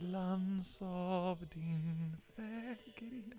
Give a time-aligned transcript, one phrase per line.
[0.00, 3.32] glans av din fägring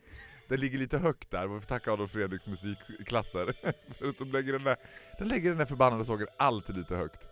[0.47, 3.53] Den ligger lite högt där, vi får tacka Adolf Fredriks musikklasser.
[3.97, 4.77] För att de lägger den där,
[5.19, 7.27] den lägger den där förbannade sången alltid lite högt.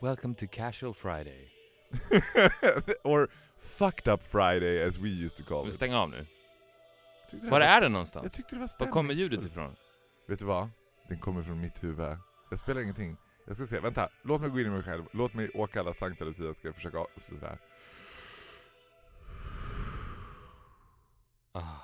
[0.00, 1.48] Welcome to Casual Friday.
[3.04, 3.28] Or
[3.60, 5.74] fucked up Friday as we used to call it.
[5.74, 6.26] stäng av nu.
[7.30, 8.32] Det Var var- är den Jag någonstans?
[8.34, 9.76] tyckte det var Var kommer ljudet ifrån?
[10.28, 10.70] Vet du vad?
[11.08, 12.16] Den kommer från mitt huvud.
[12.50, 13.16] Jag spelar ingenting.
[13.46, 14.08] Jag ska se, vänta.
[14.22, 15.04] Låt mig gå in i mig själv.
[15.12, 17.58] Låt mig åka alla Sankta Lucia, ska jag försöka avsluta här.
[21.52, 21.76] Ah.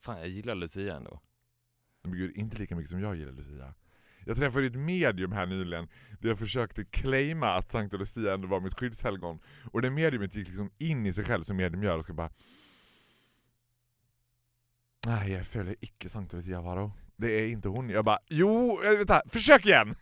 [0.00, 1.20] Fan, jag gillar Lucia ändå.
[2.02, 3.74] Men gud, inte lika mycket som jag gillar Lucia.
[4.24, 5.88] Jag träffade ett medium här nyligen
[6.20, 9.40] där jag försökte claima att Sankta Lucia ändå var mitt skyddshelgon.
[9.72, 12.30] Och det mediumet gick liksom in i sig själv som medium gör och ska bara...
[15.06, 16.92] Nej, jag följer icke Sankta Lucia Varo.
[17.16, 17.88] Det är inte hon.
[17.88, 19.94] Jag bara, jo, eh, vänta, försök igen!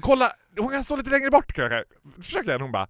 [0.00, 1.84] Kolla, hon kan stå lite längre bort kanske.
[2.16, 2.60] Försök igen.
[2.60, 2.88] Hon bara,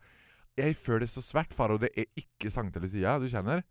[0.55, 3.63] jag följer så svart, Faro, det är icke Sankta Lucia, du känner?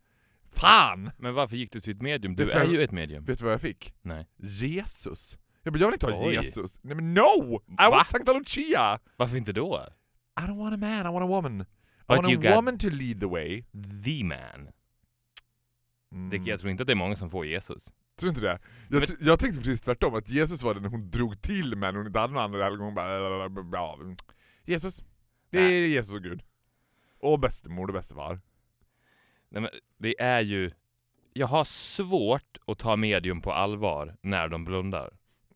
[0.51, 1.11] Fan!
[1.17, 2.35] Men varför gick du till ett medium?
[2.35, 3.25] Du är jag- ju ett medium.
[3.25, 3.93] Vet du vad jag fick?
[4.01, 4.27] Nej.
[4.37, 5.39] Jesus.
[5.63, 6.33] Jag, bara, jag vill inte ha Oj.
[6.33, 6.79] Jesus.
[6.83, 7.61] Nej men no!
[7.67, 7.89] I Va?
[7.89, 8.99] want Sankta Lucia!
[9.17, 9.83] Varför inte då?
[10.39, 11.61] I don't want a man, I want a woman.
[11.61, 11.65] I
[12.07, 13.63] But want a you got- woman to lead the way.
[14.05, 14.69] The man.
[16.11, 16.29] Mm.
[16.29, 17.85] Det, jag tror inte att det är många som får Jesus.
[18.19, 18.59] Tror du inte det?
[18.89, 21.97] Jag, Men- jag tänkte precis tvärtom, att Jesus var den hon drog till med när
[21.97, 22.85] hon inte hade någon annan helgon.
[22.85, 23.99] Hon bara, ja.
[24.65, 25.03] Jesus.
[25.49, 26.41] Det är Jesus och Gud.
[27.19, 28.41] Och bästemor och bästefar.
[29.49, 30.71] Nej, men det är ju...
[31.33, 35.13] Jag har svårt att ta medium på allvar när de blundar.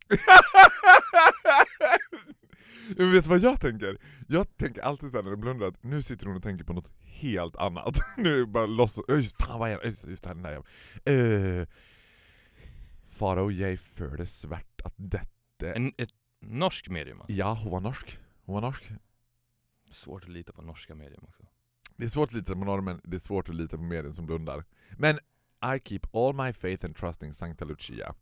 [2.96, 3.98] Men vet du vad jag tänker?
[4.28, 6.90] Jag tänker alltid såhär när de blundar att nu sitter hon och tänker på något
[7.02, 7.98] helt annat.
[8.16, 9.04] nu bara låtsas...
[9.08, 9.86] Öj, Fan vad är det?
[9.86, 11.60] Just, just det här, den där jäveln.
[11.60, 11.66] Uh,
[13.10, 15.74] Farao, jag för det svärt att detta...
[15.74, 17.34] En, ett norsk medium alltså.
[17.34, 18.18] Ja, hon var norsk.
[18.44, 18.84] Hon var norsk.
[19.90, 21.42] Svårt att lita på norska medium också.
[21.96, 24.26] Det är svårt att lita på normen, det är svårt att lita på medien som
[24.26, 24.64] blundar.
[24.98, 25.18] Men
[25.76, 28.14] I keep all my faith and trust in Sankta Lucia.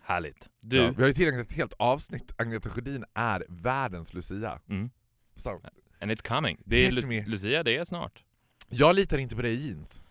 [0.00, 0.48] Härligt.
[0.60, 0.76] Du...
[0.76, 2.32] Ja, vi har ju tillägnat ett helt avsnitt.
[2.36, 4.60] Agneta Sjödin är världens Lucia.
[4.68, 4.90] Mm.
[5.34, 5.60] Så,
[6.00, 6.62] And it's coming.
[6.64, 7.24] Det är Lu-.
[7.26, 8.24] Lucia, det är snart.
[8.68, 10.02] jag litar inte på dig jeans.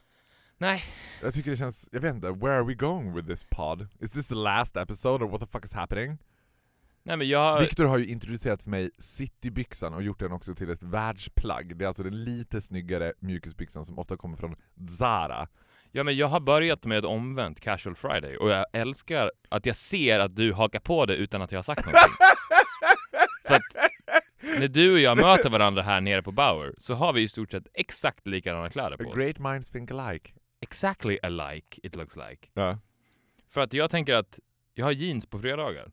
[0.57, 0.83] Nej.
[1.21, 3.87] Jag tycker det känns, jag vet inte, where are we going with this pod?
[3.99, 6.17] Is this the last episode or what the fuck is happening?
[7.05, 7.59] Nej men jag...
[7.59, 11.77] Viktor har ju introducerat för mig citybyxan och gjort den också till ett världsplagg.
[11.77, 14.55] Det är alltså den lite snyggare mjukisbyxan som ofta kommer från
[14.89, 15.47] Zara.
[15.91, 19.75] Ja men jag har börjat med ett omvänt casual friday och jag älskar att jag
[19.75, 22.13] ser att du hakar på det utan att jag har sagt någonting.
[23.47, 23.91] För att
[24.59, 27.51] när du och jag möter varandra här nere på Bauer så har vi i stort
[27.51, 29.15] sett exakt likadana kläder på oss.
[29.15, 30.31] great minds think alike.
[30.61, 32.47] Exactly alike it looks like.
[32.53, 32.79] Ja.
[33.49, 34.39] För att jag tänker att
[34.73, 35.91] jag har jeans på fredagar.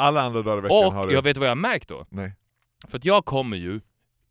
[0.00, 1.12] Alla andra dagar i veckan Och har du...
[1.14, 2.06] jag vet vad jag har märkt då?
[2.10, 2.36] Nej.
[2.88, 3.80] För att jag kommer ju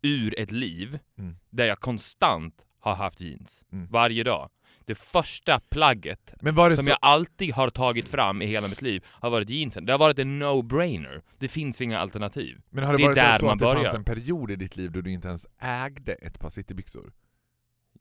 [0.02, 1.35] ur ett liv Mm.
[1.50, 3.66] där jag konstant har haft jeans.
[3.72, 3.88] Mm.
[3.91, 4.50] Varje dag.
[4.85, 6.90] Det första plagget det som så...
[6.90, 9.85] jag alltid har tagit fram i hela mitt liv har varit jeansen.
[9.85, 11.22] Det har varit en no-brainer.
[11.38, 12.62] Det finns inga alternativ.
[12.69, 13.84] Men har det, det varit där så att det börjar.
[13.84, 17.13] fanns en period i ditt liv då du inte ens ägde ett par citybyxor?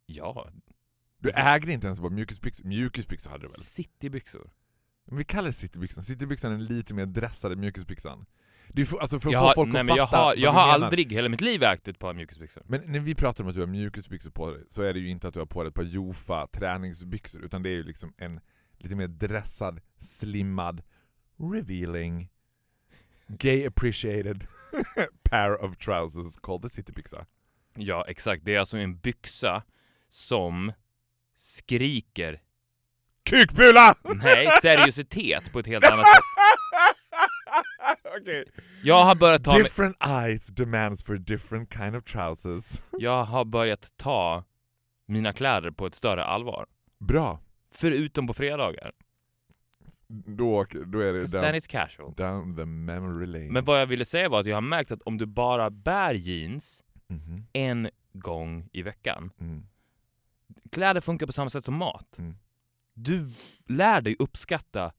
[0.06, 0.48] Ja,
[1.18, 2.64] Du ägde inte ens ett par mjukisbyxor?
[2.64, 3.60] Mjukisbyxor hade du väl?
[3.60, 4.50] citybyxor.
[5.08, 6.02] Men vi kallar det citybyxan.
[6.02, 8.26] Citybyxan är lite mer dressade mjukisbyxan.
[8.68, 10.22] Det är för, alltså för att Jag få har, folk nej, att men jag fatta
[10.22, 12.62] har, jag har aldrig hela mitt liv ägt ett par mjukisbyxor.
[12.66, 15.08] Men när vi pratar om att du har mjukisbyxor på dig så är det ju
[15.08, 18.14] inte att du har på dig ett par Jofa träningsbyxor utan det är ju liksom
[18.16, 18.40] en
[18.78, 20.82] lite mer dressad, slimmad,
[21.52, 22.28] revealing,
[23.28, 24.46] gay appreciated
[25.22, 27.26] pair of trousers called the citybyxa.
[27.76, 28.44] Ja, exakt.
[28.44, 29.62] Det är alltså en byxa
[30.08, 30.72] som
[31.36, 32.42] skriker,
[33.30, 33.94] Kukbula!
[34.22, 36.22] nej, seriositet på ett helt annat sätt.
[38.20, 38.44] Okej.
[38.82, 42.80] Jag har börjat ta, Different eyes demands for different kind of trousers.
[42.98, 44.44] jag har börjat ta
[45.06, 46.66] mina kläder på ett större allvar.
[47.00, 47.40] Bra.
[47.74, 48.92] Förutom på fredagar.
[50.08, 52.14] Då, då är det 'Cause then down, it's casual.
[52.14, 53.50] down the memory lane.
[53.52, 56.14] Men vad jag ville säga var att jag har märkt att om du bara bär
[56.14, 57.46] jeans Mhm.
[57.52, 59.30] en gång i veckan.
[59.40, 59.66] Mm.
[60.72, 62.18] Kläder funkar på samma sätt som mat.
[62.18, 62.36] Mm.
[63.00, 63.30] Du
[63.66, 64.92] lär dig uppskatta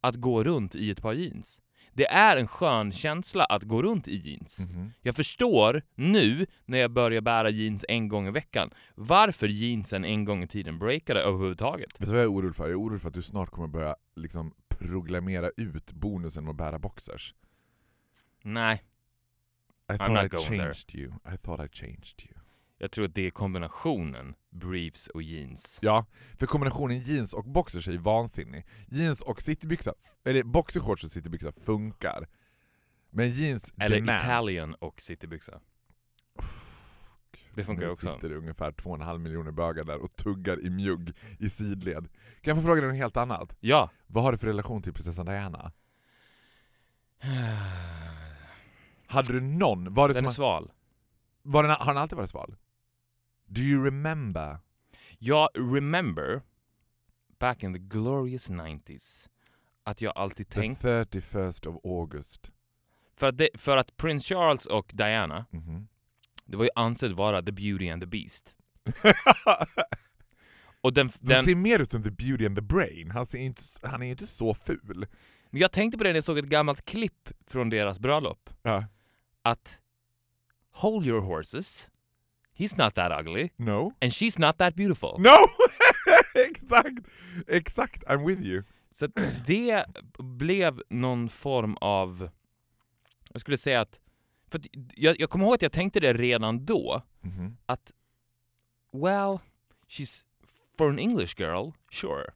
[0.00, 1.62] att gå runt i ett par jeans.
[1.92, 4.60] Det är en skön känsla att gå runt i jeans.
[4.60, 4.90] Mhm.
[5.00, 10.24] Jag förstår nu när jag börjar bära jeans en gång i veckan varför jeansen en
[10.24, 12.00] gång i tiden breakade överhuvudtaget.
[12.00, 12.64] Vet du vad jag är orolig för?
[12.64, 16.56] Jag är orolig för att du snart kommer börja liksom proklamera ut bonusen med att
[16.56, 17.34] bära boxers.
[18.42, 18.82] Nej,
[19.94, 20.58] I thought I going there.
[20.58, 21.12] changed you.
[21.34, 22.39] I thought I changed you.
[22.82, 25.78] Jag tror att det är kombinationen briefs och jeans.
[25.82, 26.06] Ja,
[26.38, 28.66] för kombinationen jeans och boxers är ju vansinnig.
[28.88, 29.94] Jeans och citybyxa,
[30.24, 32.28] eller boxershorts och citybyxa funkar.
[33.10, 34.22] Men jeans Eller demands.
[34.24, 35.60] Italian och citybyxa.
[37.54, 38.14] Det funkar Nu också.
[38.14, 42.04] sitter det ungefär 2,5 miljoner bögar där och tuggar i mjugg i sidled.
[42.40, 43.56] Kan jag få fråga dig något helt annat?
[43.60, 43.90] Ja.
[44.06, 45.72] Vad har du för relation till prinsessan Diana?
[49.06, 49.94] Hade du någon?
[49.94, 50.72] Var det Den är som sval.
[51.42, 52.56] var den, har den alltid varit sval?
[53.52, 54.58] Do you remember?
[55.18, 56.42] Jag remember
[57.38, 59.28] back in the glorious 90s
[59.84, 62.52] att jag alltid The tänkt 31st of August.
[63.16, 65.88] för att, det, för att Prince Charles och Diana, Mhm.
[66.44, 68.56] det var ju ansett vara the beauty and the beast.
[70.82, 73.10] Och den, De den, ser mer ut som the beauty and the brain.
[73.10, 75.06] Han, ser inte, han är inte så ful.
[75.50, 78.50] men jag tänkte på det när jag såg ett gammalt klipp från deras bröllop.
[78.62, 78.84] Ja.
[79.42, 79.78] Att
[80.72, 81.90] hold your horses,
[82.60, 83.92] he's not that ugly, No?
[84.00, 85.16] and she's not that beautiful.
[85.18, 85.36] No!
[86.34, 86.98] exakt!
[87.46, 88.62] Exakt, I'm with you.
[88.92, 89.06] Så
[89.46, 89.84] det
[90.18, 92.30] blev någon form av...
[93.32, 94.00] Jag skulle säga att...
[94.50, 97.56] För att jag, jag kommer ihåg att jag tänkte det redan då, Mhm.
[97.66, 97.92] att
[98.92, 99.38] well,
[99.88, 100.24] she's
[100.78, 102.32] for an English girl, sure.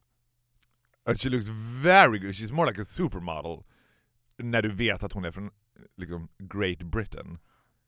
[1.06, 1.48] And she looks
[1.84, 3.62] very good, she's more like a supermodel.
[4.38, 5.50] När du vet att hon är från
[5.96, 7.38] liksom, Great Britain.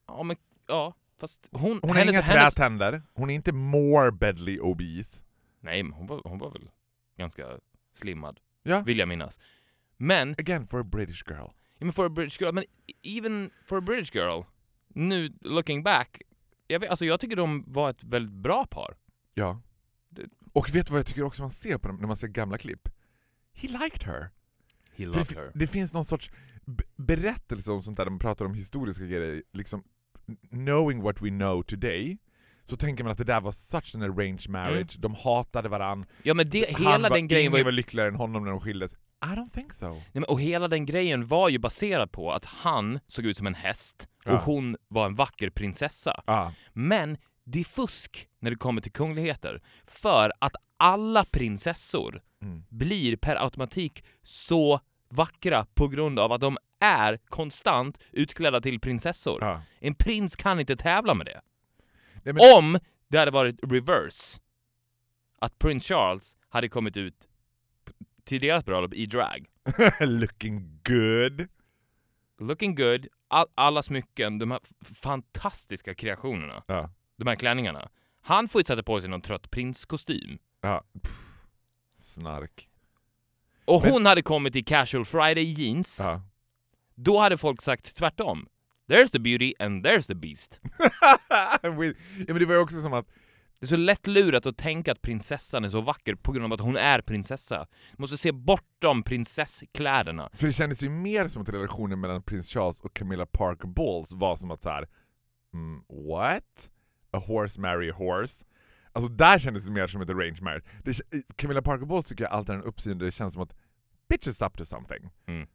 [0.06, 0.36] Ja, men
[0.66, 1.78] ja, fast hon...
[1.82, 5.24] Hon har hennes, inga hennes, trätänder, hon är inte morbidly obese.
[5.60, 6.70] Nej, men hon var, hon var väl
[7.18, 7.46] ganska
[7.92, 8.80] slimmad, Ja.
[8.80, 9.40] vill jag minnas.
[9.96, 11.48] Men, Again, for a British girl.
[11.78, 12.64] ja, men for a British girl, men
[13.02, 14.42] even for a British girl,
[14.88, 16.22] nu looking back,
[16.66, 18.96] jag, vet, alltså jag tycker de var ett väldigt bra par.
[19.34, 19.60] Ja.
[20.08, 22.28] Det- Och vet du vad jag tycker också man ser på dem när man ser
[22.28, 22.88] gamla klipp?
[23.52, 24.30] He liked her.
[24.96, 25.50] He loved det, her.
[25.54, 26.30] det finns någon sorts
[26.96, 29.84] berättelse om sånt där, de pratar om historiska grejer, liksom
[30.50, 32.18] knowing what we know today,
[32.64, 36.34] så tänker man att det där var such an arranged marriage, de hatade varann, Ja
[36.34, 37.64] men det, Han hela var, den grejen var ingen ju...
[37.64, 38.94] var lyckligare än honom när de skildes.
[39.24, 39.88] I don't think so.
[39.92, 43.46] Nej, men, och hela den grejen var ju baserad på att han såg ut som
[43.46, 44.42] en häst och Ja.
[44.44, 46.22] hon var en vacker prinsessa.
[46.24, 46.50] Ah.
[46.72, 49.62] Men det är fusk när det kommer till kungligheter.
[49.86, 52.62] För att alla prinsessor Mm.
[52.68, 59.44] blir per automatik så vackra på grund av att de är konstant utklädda till prinsessor.
[59.44, 59.62] Ah.
[59.78, 61.40] En prins kan inte tävla med det.
[62.22, 64.40] Nej, men, Om det hade varit reverse,
[65.38, 67.28] att prins Charles hade kommit ut
[68.24, 69.46] till deras bröllop i drag.
[70.00, 71.48] looking good.
[72.40, 74.60] Looking good, all, alla smycken, de här
[74.94, 76.90] fantastiska kreationerna, Ja.
[77.16, 77.88] de här klänningarna.
[78.20, 80.38] Han får ju sätta på sig någon trött prinskostym.
[80.60, 80.84] Ja.
[81.02, 81.12] Pff.
[81.98, 82.68] Snark.
[83.66, 86.00] Och Men- hon hade kommit i casual friday jeans.
[86.02, 86.22] Ja.
[86.94, 88.46] Då hade folk sagt tvärtom.
[88.88, 90.60] There's the beauty and there's the beast.
[91.62, 93.06] With- ja, men det var ju också som att
[93.60, 96.52] Det är så lätt lurat att tänka att prinsessan är så vacker på grund av
[96.52, 97.66] att hon är prinsessa.
[97.92, 100.30] Du måste se bortom prinsesskläderna.
[100.34, 104.12] För det kändes ju mer som att relationen mellan prins Charles och Camilla Parker Bowles
[104.12, 104.88] var som att så här,
[105.54, 106.70] mm, what?
[107.10, 108.44] A horse marry a horse?
[108.96, 110.64] Alltså där kändes det mer som ett arranged marriage.
[110.84, 111.00] Det,
[111.36, 113.54] Camilla Parker Bowles tycker jag alltid har en uppsyn det känns som att
[114.08, 115.10] bitch is up to something.
[115.26, 115.46] Mm.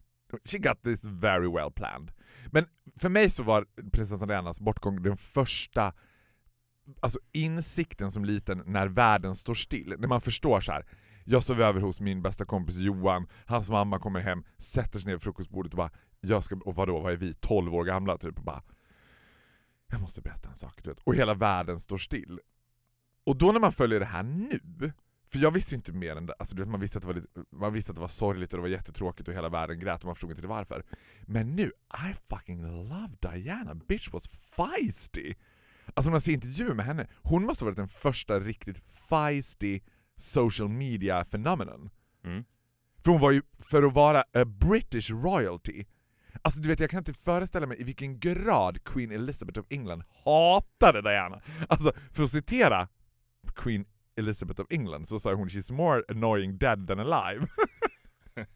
[0.46, 2.12] She got this very well planned.
[2.52, 2.66] Men
[2.96, 5.94] för mig så var prinsessan Dianas bortgång den första
[7.00, 9.96] alltså insikten som liten när världen står still.
[9.98, 10.86] När man förstår så här.
[11.26, 15.14] jag sov över hos min bästa kompis Johan, hans mamma kommer hem, sätter sig ner
[15.14, 18.38] vid frukostbordet och bara jag ska, och vadå, vad är vi, 12 år gamla typ
[18.38, 18.64] och bara
[19.88, 21.00] jag måste berätta en sak, du vet.
[21.04, 22.40] Och hela världen står still.
[23.24, 24.60] Och då när man följer det här nu,
[25.32, 27.28] för jag visste ju inte mer än det, alltså man, visste att det var lite,
[27.52, 30.06] man visste att det var sorgligt och det var jättetråkigt och hela världen grät och
[30.06, 30.84] man förstod inte varför.
[31.22, 31.72] Men nu,
[32.10, 35.34] I fucking love Diana, bitch was feisty!
[35.94, 39.80] Alltså när man ser intervjuer med henne, hon måste ha varit den första riktigt feisty
[40.16, 41.90] social media phenomenon.
[42.26, 42.44] Mm.
[43.04, 45.86] För hon var ju, för att vara a British royalty,
[46.42, 50.04] Alltså du vet, jag kan inte föreställa mig i vilken grad Queen Elizabeth of England
[50.26, 51.42] hatade Diana.
[51.70, 52.88] Alltså, för att citera
[53.56, 57.48] Queen Elizabeth of England så sa hon “She's more annoying dead than alive”.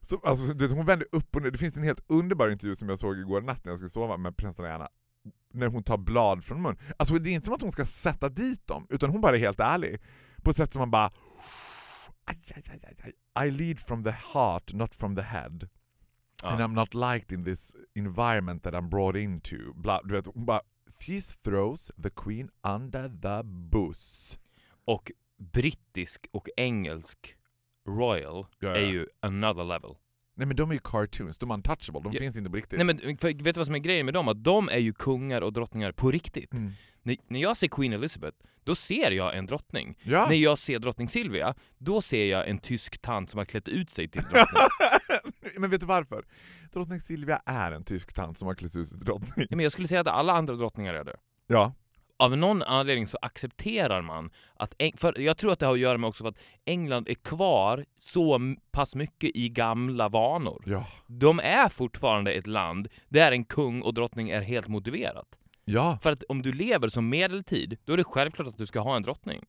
[0.00, 1.50] så, alltså, du vet, hon vände upp och ner.
[1.50, 4.16] Det finns en helt underbar intervju som jag såg igår natt när jag skulle sova
[4.16, 4.88] med prinsessan Diana,
[5.52, 6.76] när hon tar blad från mun.
[6.96, 9.40] Alltså det är inte som att hon ska sätta dit dem, utan hon bara är
[9.40, 10.00] helt ärlig.
[10.42, 11.12] På ett sätt som man bara
[12.24, 13.46] aj, aj, aj.
[13.46, 15.68] I lead from the heart, not from the head.
[16.42, 16.48] Ja.
[16.48, 19.72] And I'm not liked in this environment that I'm brought into.
[19.74, 20.60] Bla, du vet, hon bara
[20.98, 24.38] She throws the queen under the bus.
[24.84, 27.36] Och brittisk och engelsk
[27.86, 28.76] Royal Ja, ja.
[28.76, 29.96] är ju another level.
[30.36, 32.18] Nej men de är ju cartoons, de är untouchable, de Ja.
[32.18, 32.76] finns inte på riktigt.
[32.78, 34.28] Nej men för, vet du vad som är grejen med dem?
[34.28, 36.52] Att de är ju kungar och drottningar på riktigt.
[36.52, 36.72] Mm.
[37.02, 39.98] När, när jag ser Queen Elizabeth, då ser jag en drottning.
[40.02, 40.26] Ja.
[40.28, 43.90] När jag ser drottning Silvia, då ser jag en tysk tant som har klätt ut
[43.90, 44.62] sig till drottning.
[45.58, 46.24] men vet du varför?
[46.72, 49.46] Drottning Silvia är en tysk tant som har klätt ut sig till drottning.
[49.50, 51.16] ja, men jag skulle säga att alla andra drottningar är det.
[51.46, 51.74] Ja.
[52.18, 54.74] Av någon anledning så accepterar man att...
[54.78, 57.14] Eng- För jag tror att det har att göra med också för att England är
[57.14, 58.40] kvar så
[58.72, 60.62] pass mycket i gamla vanor.
[60.66, 60.86] Ja.
[61.06, 65.26] De är fortfarande ett land där en kung och drottning är helt motiverat.
[65.64, 65.98] Ja.
[66.02, 68.96] För att om du lever som medeltid, då är det självklart att du ska ha
[68.96, 69.44] en drottning.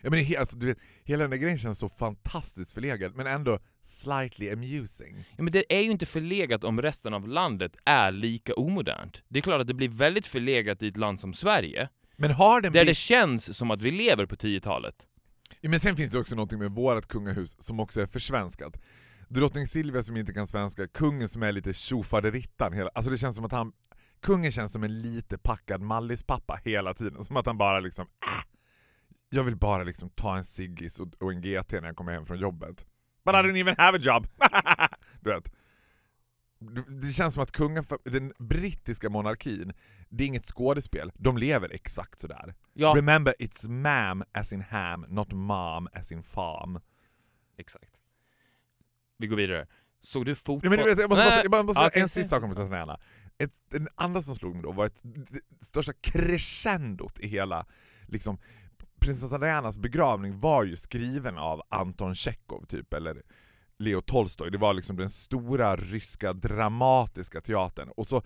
[0.00, 2.72] Ja men det är he- alltså, du vet, hela den där grejen känns så fantastiskt
[2.72, 5.24] förlegad, men ändå slightly amusing.
[5.36, 9.22] Ja, men det är ju inte förlegat om resten av landet är lika omodernt.
[9.28, 12.60] Det är klart att det blir väldigt förlegat i ett land som Sverige, Men har
[12.60, 14.94] den där det känns som att vi lever på 10-talet.
[15.60, 18.76] Ja, men sen finns det också något med vårt kungahus som också är försvenskat.
[19.28, 22.72] Drottning Silvia som inte kan svenska, kungen som är lite tjofaderittan.
[22.72, 23.72] Hela, alltså det känns som att han,
[24.22, 27.24] kungen känns som en lite packad mallispappa hela tiden.
[27.24, 28.44] Som att han bara liksom, äh,
[29.36, 32.26] jag vill bara liksom ta en ciggis och, och en GT när jag kommer hem
[32.26, 32.86] från jobbet.
[33.24, 34.26] But I don't even have a job!
[35.20, 35.52] du vet.
[37.02, 39.72] Det- känns som att kungen, den brittiska monarkin,
[40.08, 42.54] det är inget skådespel, de lever exakt sådär.
[42.72, 46.80] Ja, Remember, it's mam as in ham, not mom as in farm.
[47.58, 47.90] exakt.
[49.18, 49.66] Vi går vidare.
[50.00, 50.70] Såg du fotboll?
[50.70, 52.54] Nej, men du vet, jag måste bara, jag bara måste okej, en sista sak om
[52.54, 52.96] prinsessan
[53.38, 57.66] Ett, Den andra som slog mig då var ett, det största crescendot i hela
[58.06, 58.38] liksom,
[59.06, 63.22] prinsessan Dianas begravning var ju skriven av Anton Tjechov typ, eller
[63.78, 64.50] Leo Tolstoj.
[64.50, 67.88] Det var liksom den stora ryska dramatiska teatern.
[67.96, 68.22] Och så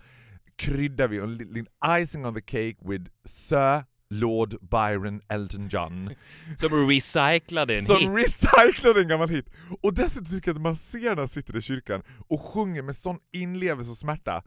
[0.55, 1.67] kryddar vi en liten
[1.99, 6.09] icing on the cake with Sir Lord Byron Elton John.
[6.57, 8.09] Som recyclade en som hit.
[8.09, 9.49] recyclade en gammal hit.
[9.81, 12.95] Och dessutom tycker jag att man ser när han sitter i kyrkan och sjunger med
[12.95, 14.43] sån inlevelse och smärta.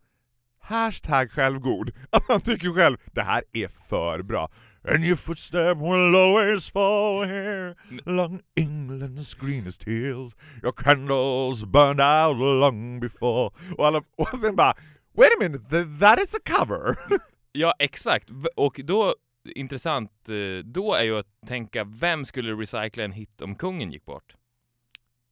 [0.60, 1.90] Hashtag självgod.
[2.10, 4.50] Att han tycker själv, det här är för bra.
[4.88, 7.74] And your footstep will always fall here
[8.06, 14.74] Along England's greenest hills Your candles burned out long before Och, alla, och sen bara
[15.16, 16.96] Wait a minute, th- that is a cover!
[17.56, 18.30] Ja, exakt.
[18.56, 19.14] Och då,
[19.44, 24.04] intressant, eh, då är ju att tänka, vem skulle recycla en hit om kungen gick
[24.04, 24.36] bort?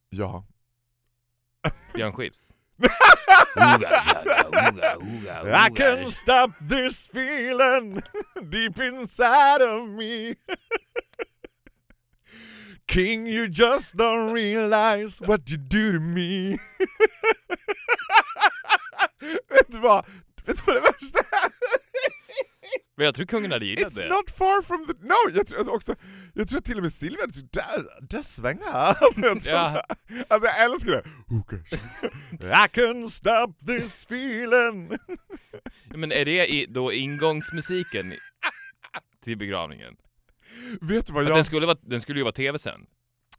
[0.09, 0.45] ja.
[1.93, 2.55] Björn Skifs.
[5.55, 8.01] I can't stop this feeling
[8.49, 10.35] deep inside of me.
[12.87, 16.59] King, you just don't realize what you do to me.
[19.49, 20.05] vet du vad?
[20.45, 21.51] Vet du vad det värsta är?
[22.97, 24.09] Men jag tror kungen hade gillat It's det.
[24.09, 24.93] not far from the...
[24.93, 25.95] No, jag tror också...
[26.33, 29.83] Jag tror till och med Silvia hade tyckt, där, där svänger alltså, jag tror, Ja.
[30.27, 31.03] alltså jag älskar det.
[32.65, 34.97] I can stop this feeling.
[35.95, 38.13] Men är det i, då ingångsmusiken
[39.23, 39.95] till begravningen?
[40.81, 41.37] Vet du vad att jag...
[41.37, 42.87] den, skulle vara, den skulle ju vara tv-sänd.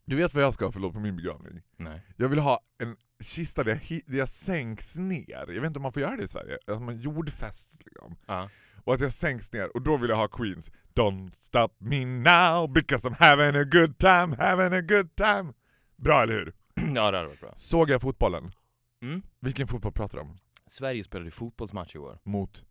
[0.07, 1.62] Du vet vad jag ska ha för låt på min begravning?
[1.76, 2.00] Nej.
[2.17, 5.25] Jag vill ha en kista där jag, där jag sänks ner.
[5.29, 6.59] Jag vet inte om man får göra det i Sverige.
[6.67, 8.17] Att man jordfäst liksom.
[8.26, 8.50] Ja.
[8.85, 12.73] Och att jag sänks ner, och då vill jag ha Queens Don't stop me now
[12.73, 15.53] because I'm having a good time, having a good time.
[15.97, 16.53] Bra eller hur?
[16.95, 17.53] ja, det hade varit bra.
[17.57, 18.53] Såg jag fotbollen?
[19.03, 19.23] Mm.
[19.41, 20.38] Vilken fotboll pratar du om?
[20.71, 22.19] Sverige spelade fotbollsmatch i år.
[22.25, 22.64] Mot?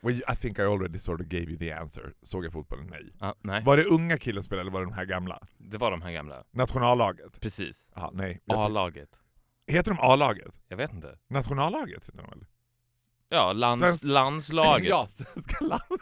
[0.00, 2.12] Well, I think I already sort of gave you the answer.
[2.22, 2.86] Såg jag fotbollen?
[2.86, 3.12] Nej.
[3.20, 5.46] Ja, nej, Var det unga killen spelade eller var det de här gamla?
[5.58, 6.44] det var de här gamla.
[6.50, 7.40] Nationallaget?
[7.40, 7.90] Precis.
[7.94, 8.40] Jaha, nej.
[8.48, 9.08] A-laget.
[9.66, 10.54] Heter de A-laget?
[10.68, 11.18] Jag vet inte.
[11.28, 12.44] Nationallaget heter de väl?
[13.28, 14.88] Ja, lands, Svensk- landslaget.
[14.90, 15.82] ja, svenska land...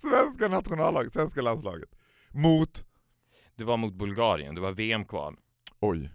[0.00, 1.90] svenska nationallaget, svenska landslaget.
[2.30, 2.86] Mot...
[3.56, 5.36] Det var mot Bulgarien, det var VM-kval.
[5.80, 6.10] Oj.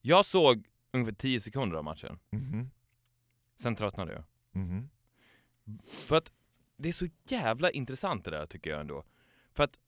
[0.00, 2.18] Jag såg ungefär 10 sekunder av matchen.
[2.32, 2.70] Mhm.
[3.60, 4.24] Sen tröttnade jag.
[4.62, 4.90] Mhm.
[6.06, 6.32] För att
[6.76, 9.04] det är så jävla intressant det där tycker jag ändå.
[9.52, 9.78] För att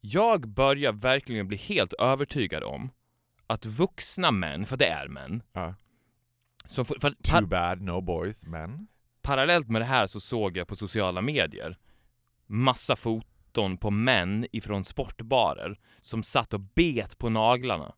[0.00, 2.90] jag börjar verkligen bli helt övertygad om
[3.46, 5.74] att vuxna män, för det är män, Ja.
[6.68, 8.86] Får, för att Too bad, no boys, men...
[9.22, 11.78] parallellt med det här så såg jag på sociala medier
[12.46, 17.94] massa foton på män ifrån sportbarer som satt och bet på naglarna.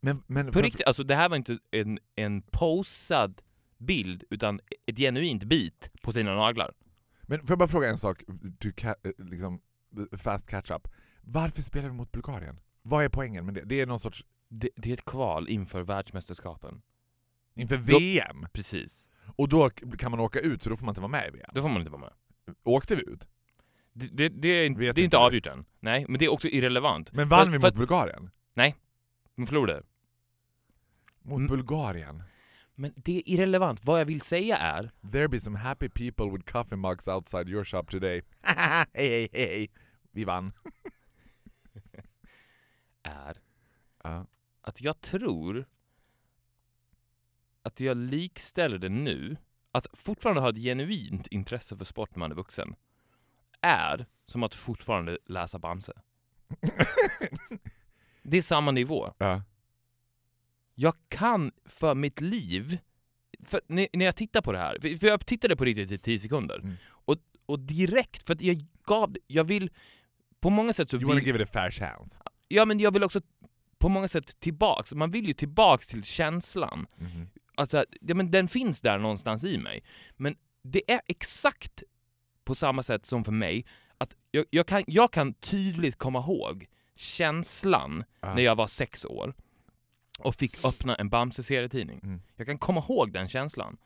[0.00, 3.42] Men, men På riktigt, alltså det här var inte en, en posad
[3.78, 6.74] bild utan ett genuint bit på sina naglar.
[7.22, 8.22] Men får jag bara fråga en sak,
[8.58, 9.60] du, eh, liksom,
[10.16, 10.88] fast catch up.
[11.20, 12.60] Varför spelar vi mot Bulgarien?
[12.82, 13.64] Vad är poängen med det?
[13.64, 14.24] Det är någon sorts...
[14.48, 16.82] Det, det är ett kval inför världsmästerskapen.
[17.56, 18.46] Inför Då- VM!
[18.52, 19.08] Precis.
[19.36, 21.50] Och då kan man åka ut så då får man inte vara med i VM.
[21.54, 22.12] Då får man inte vara med.
[22.64, 23.28] Åkte vi ut?
[23.92, 25.18] Det, det, det, är, det är inte inte.
[25.18, 25.64] avgjort än.
[25.80, 27.12] Nej, men det är också irrelevant.
[27.12, 28.30] Men vann För- vi för mot Bulgarien?
[29.36, 29.82] Man förlorade.
[31.22, 31.46] Mot Mm.
[31.46, 32.22] Bulgarien?
[32.74, 33.84] Men det är irrelevant.
[33.84, 34.90] Vad jag vill säga är...
[35.12, 38.22] There be some happy people with coffee mugs outside your shop today.
[38.42, 39.70] hej hej hej!
[40.10, 40.52] Vi vann.
[43.02, 43.36] är
[44.02, 44.26] Ja.
[44.60, 45.66] att jag tror
[47.66, 49.36] att jag likställer det nu,
[49.72, 52.74] att fortfarande ha ett genuint intresse för sport när man är vuxen,
[53.60, 55.92] är som att fortfarande läsa Bamse.
[58.22, 59.12] Det är samma nivå.
[59.18, 59.42] ja.
[60.74, 62.78] Jag kan för mitt liv,
[63.44, 65.98] för när, när jag tittar på det här, för, för jag tittade på riktigt i
[65.98, 66.76] 10 sekunder, Mm.
[66.88, 69.70] och, och direkt, för att jag gav, jag vill,
[70.40, 72.20] på många sätt så You wanna vill, give it a fair chance?
[72.48, 73.20] ja men jag vill också
[73.78, 76.86] på många sätt tillbaks, man vill ju tillbaks till känslan.
[76.96, 77.28] Mhm.
[77.56, 79.84] Alltså, ja, men den finns där någonstans i mig.
[80.16, 81.82] Men det är exakt
[82.44, 83.66] på samma sätt som för mig,
[83.98, 88.34] att jag, jag, kan, jag kan tydligt komma ihåg känslan Ja.
[88.34, 89.34] när jag var sex år
[90.18, 92.00] och fick öppna en Bamse-serietidning.
[92.02, 92.22] Mm.
[92.36, 93.76] Jag kan komma ihåg den känslan.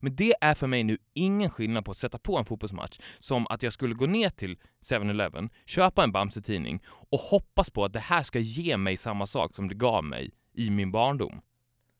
[0.00, 3.46] Men det är för mig nu ingen skillnad på att sätta på en fotbollsmatch som
[3.46, 8.00] att jag skulle gå ner till 7-Eleven, köpa en Bamse-tidning och hoppas på att det
[8.00, 11.40] här ska ge mig samma sak som det gav mig i min barndom.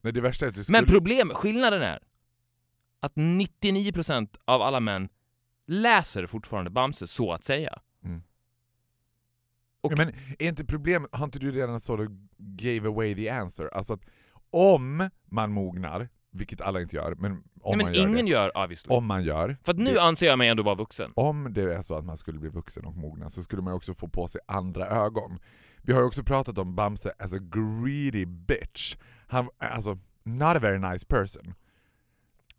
[0.06, 0.78] Nej, det värsta är att du skulle...
[0.78, 1.98] Men problem, skillnaden är
[3.00, 5.08] att 99% av alla män
[5.66, 7.78] läser fortfarande Bamse så att säga.
[8.04, 8.22] Mm.
[9.80, 10.08] Och- Ja, men
[10.38, 12.06] är inte problemet, har inte du redan sort of
[12.38, 13.68] gave away the answer?
[13.74, 14.00] Alltså att
[14.50, 18.30] om man mognar, vilket alla inte gör, men om Nej, men man gör ingen det.
[18.30, 18.94] gör obviously.
[18.94, 19.56] Om man gör.
[19.64, 21.12] För nu det, anser jag mig ändå vara vuxen.
[21.16, 23.94] om det är så att man skulle bli vuxen och mogna så skulle man också
[23.94, 25.38] få på sig andra ögon.
[25.82, 28.96] Vi har ju också pratat om Bamse as a greedy bitch.
[29.26, 31.54] Han, alltså, not a very nice person.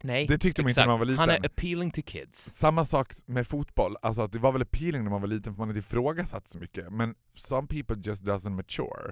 [0.03, 1.19] Nej, Det tyckte man inte när man var liten.
[1.19, 2.39] Han är appealing to kids.
[2.39, 5.59] Samma sak med fotboll, alltså att det var väl appealing när man var liten för
[5.59, 9.11] man inte ifrågasatt så mycket, men some people just doesn't mature.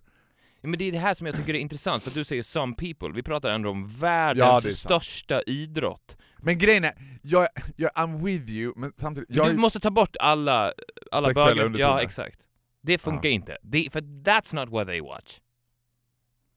[0.62, 2.44] Ja, men det är det här som jag tycker är intressant, för att du säger
[2.44, 3.10] some people.
[3.14, 4.74] Vi pratar ändå om Ja, världens sant.
[4.74, 6.18] största idrott.
[6.38, 9.30] Men grejen är, jag, jag, I'm with you, men samtidigt...
[9.30, 10.74] Men du måste ta bort alla,
[11.12, 11.80] alla bögar.
[11.80, 12.40] Ja, exakt.
[12.82, 13.58] Det funkar inte.
[13.62, 15.40] Det, för that's not what they watch.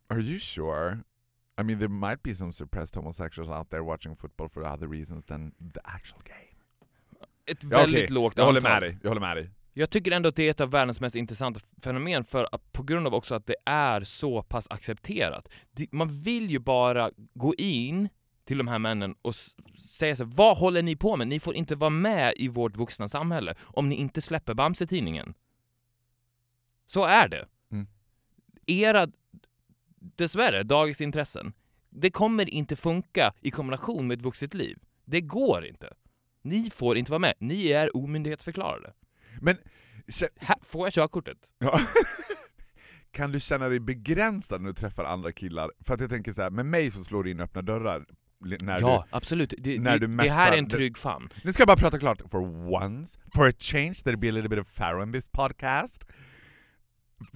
[0.08, 0.98] Are you sure?
[1.60, 5.24] I mean there might be some suppressed homosexuals out there watching football for other reasons
[5.26, 6.62] than the actual game.
[7.46, 8.14] Ett Ja, väldigt okej.
[8.14, 8.72] lågt Jag håller antal.
[8.72, 9.50] med dig, jag håller med dig.
[9.72, 12.82] Jag tycker ändå att det är ett av världens mest intressanta fenomen för att, på
[12.82, 15.48] grund av också att det är så pass accepterat.
[15.90, 18.08] Man vill ju bara gå in
[18.44, 19.34] till de här männen och
[19.78, 21.28] säga så här, vad håller ni på med?
[21.28, 25.34] Ni får inte vara med i vårt vuxna samhälle om ni inte släpper Bamse-tidningen.
[26.86, 27.48] Så är det.
[27.72, 27.86] Mm.
[28.66, 29.06] Era,
[30.00, 31.52] dessvärre, dagens intressen,
[31.90, 34.78] det kommer inte funka i kombination med ett vuxet liv.
[35.04, 35.92] Det går inte.
[36.42, 37.34] Ni får inte vara med.
[37.38, 38.92] Ni är omyndighetsförklarade.
[39.40, 39.56] Men
[40.40, 41.38] Här, får jag körkortet?
[41.58, 41.80] ja.
[43.10, 45.70] kan du känna dig begränsad när du träffar andra killar?
[45.86, 48.06] För att jag tänker så här, med mig så slår du in öppna dörrar.
[48.40, 49.54] När ja, absolut.
[49.58, 51.28] Det, när det, du det här är en trygg famn.
[51.34, 52.22] Du, nu ska jag bara prata klart.
[52.30, 52.40] For
[52.82, 56.04] once, for a change, there'll be a little bit of Farrow in this podcast.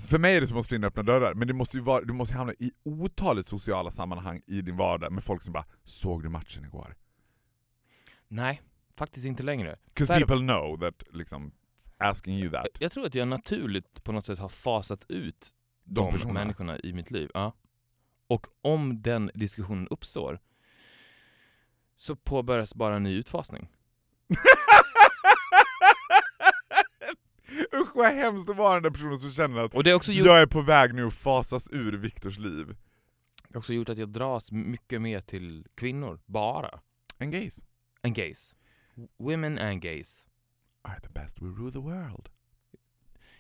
[0.08, 2.04] För mig är det som att slå in öppna dörrar, men du måste ju vara,
[2.04, 6.22] du måste hamna i otaligt sociala sammanhang i din vardag med folk som bara ”Såg
[6.22, 6.96] du matchen igår?”
[8.28, 8.62] Nej,
[8.96, 9.78] faktiskt inte längre.
[9.94, 11.52] 'Cause people know that, liksom,
[11.98, 12.66] asking you that.
[12.80, 16.40] Jag tror att jag naturligt på något sätt har fasat ut De de, personerna.
[16.40, 17.30] människorna i mitt liv.
[17.34, 17.52] Ja.
[18.26, 20.40] Och om den diskussionen uppstår
[21.96, 23.68] så påbörjas bara en ny utfasning.
[27.74, 30.26] Usch vad hemskt att vara den där personen som känner att Och det också gjort,
[30.26, 32.66] jag är på väg nu att fasas ur Viktors liv.
[33.48, 36.80] det har också gjort att jag dras mycket mer till kvinnor, bara,
[37.18, 37.64] And gays
[38.02, 38.54] än gays.
[39.18, 40.26] Women and gays.
[40.82, 42.28] are the best, we rule the world.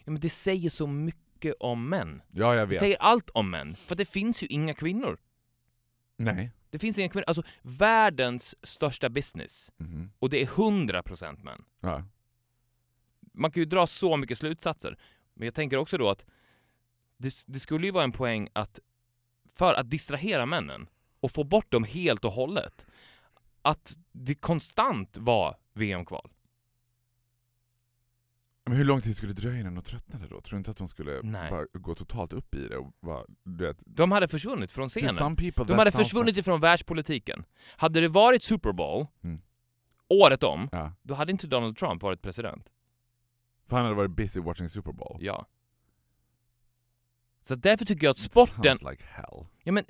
[0.04, 2.22] Ja, men det säger så mycket om män.
[2.30, 2.78] Ja, jag Det vet.
[2.78, 5.18] säger allt om män, för det finns ju inga kvinnor.
[6.16, 6.50] Nej.
[6.70, 7.24] Det finns inga kvinnor.
[7.26, 10.10] Alltså, världens största business, Mhm.
[10.18, 11.64] och det är 100% män.
[11.80, 12.04] Ja.
[13.32, 14.98] Man kan ju dra så mycket slutsatser,
[15.34, 16.24] men jag tänker också då att
[17.16, 18.78] det, det skulle ju vara en poäng att
[19.54, 20.86] för att distrahera männen
[21.20, 22.86] och få bort dem helt och hållet,
[23.62, 26.30] att det konstant var VM-kval.
[28.64, 30.40] Men hur lång tid skulle det dröja innan de tröttnade då?
[30.40, 31.20] Tror du inte att de skulle
[31.72, 32.76] gå totalt upp i det?
[32.76, 35.36] Och bara, vet, De hade försvunnit från scenen.
[35.66, 37.44] De hade försvunnit ifrån världspolitiken.
[37.76, 39.40] Hade det varit Super Bowl, Mm.
[40.08, 40.92] året om, ja.
[41.02, 42.68] då hade inte Donald Trump varit president.
[43.68, 45.18] För han hade varit busy watching Super Bowl.
[45.20, 45.46] Ja.
[47.42, 48.78] Så därför tycker jag att sporten...
[48.78, 49.46] sounds like hell.
[49.62, 49.84] Ja men,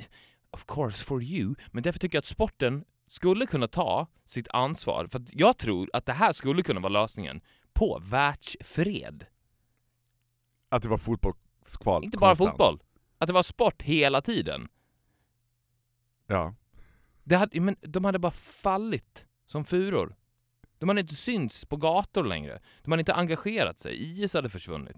[0.50, 5.06] of course for you, men därför tycker jag att sporten skulle kunna ta sitt ansvar.
[5.06, 7.40] För jag tror att det här skulle kunna vara lösningen
[7.72, 9.26] på världsfred.
[10.68, 12.50] Att det var fotbollskval Inte bara konstant.
[12.50, 12.82] fotboll.
[13.18, 14.68] Att det var sport hela tiden.
[16.26, 16.54] Ja.
[17.24, 20.16] Det hade, men de hade bara fallit som furor.
[20.82, 22.60] De hade inte synts på gator längre.
[22.82, 24.22] De hade inte engagerat sig.
[24.22, 24.96] IS hade försvunnit.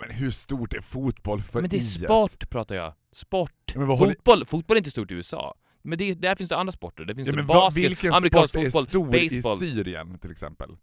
[0.00, 1.94] Men hur stort är fotboll för men det är IS?
[2.04, 2.92] sport pratar jag.
[3.12, 3.74] Sport.
[3.74, 5.54] Men vad håller- Fotboll, fotboll är inte stort i USA.
[5.82, 7.04] Men det, där finns det andra sporter.
[7.04, 9.56] Det finns Ja, det basket, vilken amerikansk sport fotboll, är stor baseball.
[9.56, 10.76] i Syrien till exempel?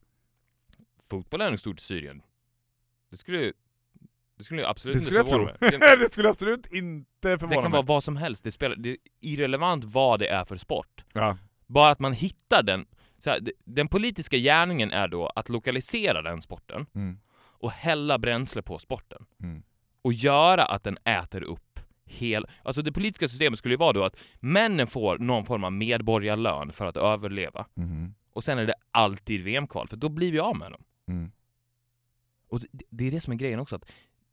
[1.09, 2.21] Fotboll är nog stort i Syrien.
[3.11, 3.53] Det skulle
[4.37, 5.97] det skulle jag absolut Det inte skulle jag förvåna mig.
[5.99, 7.71] det skulle absolut inte Det förvåna kan mig.
[7.77, 8.43] vara vad som helst.
[8.43, 11.03] Det, spelar, det är irrelevant vad det är för sport.
[11.13, 11.37] Ja.
[11.67, 12.85] Bara att man hittar den.
[13.23, 17.19] Så här, den politiska gärningen är då att lokalisera den sporten Mm.
[17.35, 19.25] och hälla bränsle på sporten.
[19.43, 19.63] Mm.
[20.01, 22.47] Och göra att den äter upp hel...
[22.63, 26.71] Alltså det politiska systemet skulle ju vara då att männen får någon form av medborgarlön
[26.71, 27.65] för att överleva.
[27.73, 28.13] Mhm.
[28.33, 30.83] Och sen är det alltid VM-kval, för då blir vi av med dem.
[31.07, 31.31] Mm.
[32.49, 33.85] Och det, det är det som är grejen också, att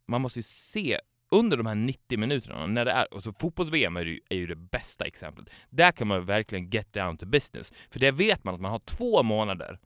[0.07, 0.99] man måste ju se
[1.31, 4.47] under de här 90 minuterna, när det är, och så fotbolls-VM är ju, är ju
[4.47, 5.49] det bästa exemplet.
[5.69, 7.73] Där kan man verkligen get down to business.
[7.89, 9.79] För där vet man att man har två månader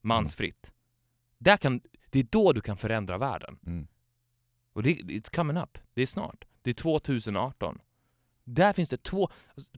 [0.00, 0.72] mansfritt.
[1.38, 3.58] Där kan, det är då du kan förändra världen.
[3.66, 3.86] Mm.
[4.72, 5.78] Och det, it's coming up.
[5.94, 6.44] Det är snart.
[6.62, 7.78] Det är 2018.
[8.44, 9.28] Där finns det två...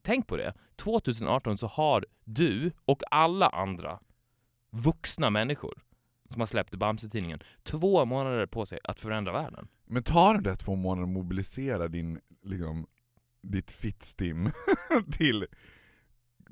[0.02, 0.54] Tänk på det.
[0.76, 4.00] 2018 så har du och alla andra
[4.70, 5.82] vuxna människor
[6.30, 9.68] som har släppt Bamse-tidningen två månader på sig att förändra världen.
[9.86, 12.86] Men tar det två månader att mobilisera din, liksom,
[13.42, 14.50] ditt fittstim
[15.12, 15.46] till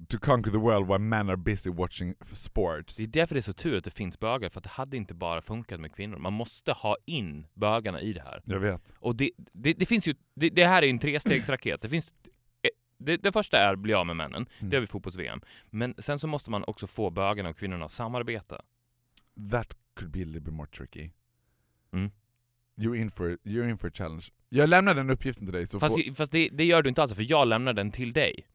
[0.09, 2.97] to conquer the world while men are busy watching sports?
[2.97, 4.97] Det är därför det är så tur att det finns bögar, för att det hade
[4.97, 6.19] inte bara funkat med kvinnor.
[6.19, 8.43] Man måste ha in bögarna i det här.
[8.45, 8.95] Jag vet.
[8.99, 10.15] Och det, det, det finns ju...
[10.35, 11.83] Det, det här är en trestegsraket.
[11.83, 12.15] Det finns...
[12.63, 12.69] eh,
[12.99, 14.47] Det, det första är bli av med männen.
[14.59, 14.71] Mm.
[14.71, 15.41] Det har vi fotbolls-VM.
[15.71, 18.63] Men sen så måste man också få bögarna och kvinnorna att samarbeta.
[19.51, 21.11] That could be a little bit more tricky.
[21.93, 22.11] Mm.
[22.83, 24.25] You're in for, you're in for a challenge.
[24.49, 26.15] Jag lämnar den uppgiften till dig så Fast, får...
[26.15, 28.47] fast det, det gör du inte alls, för jag lämnar den till dig.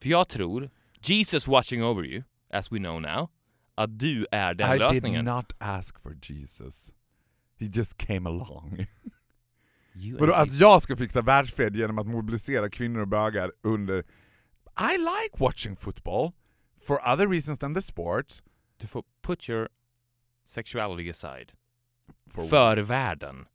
[0.00, 3.28] För jag tror, Jesus watching over you, as we know now,
[3.74, 5.24] att du är den I lösningen.
[5.24, 6.92] did not ask for Jesus.
[7.58, 8.86] He just came along.
[10.18, 13.98] Vadå att jag ska fixa världsfred genom att mobilisera kvinnor och bögar under...
[14.80, 16.32] I like watching football.
[16.80, 18.26] For other reasons than the sport.
[18.76, 19.68] Du får put your
[20.44, 21.52] sexuality aside.
[22.34, 23.46] For För världen.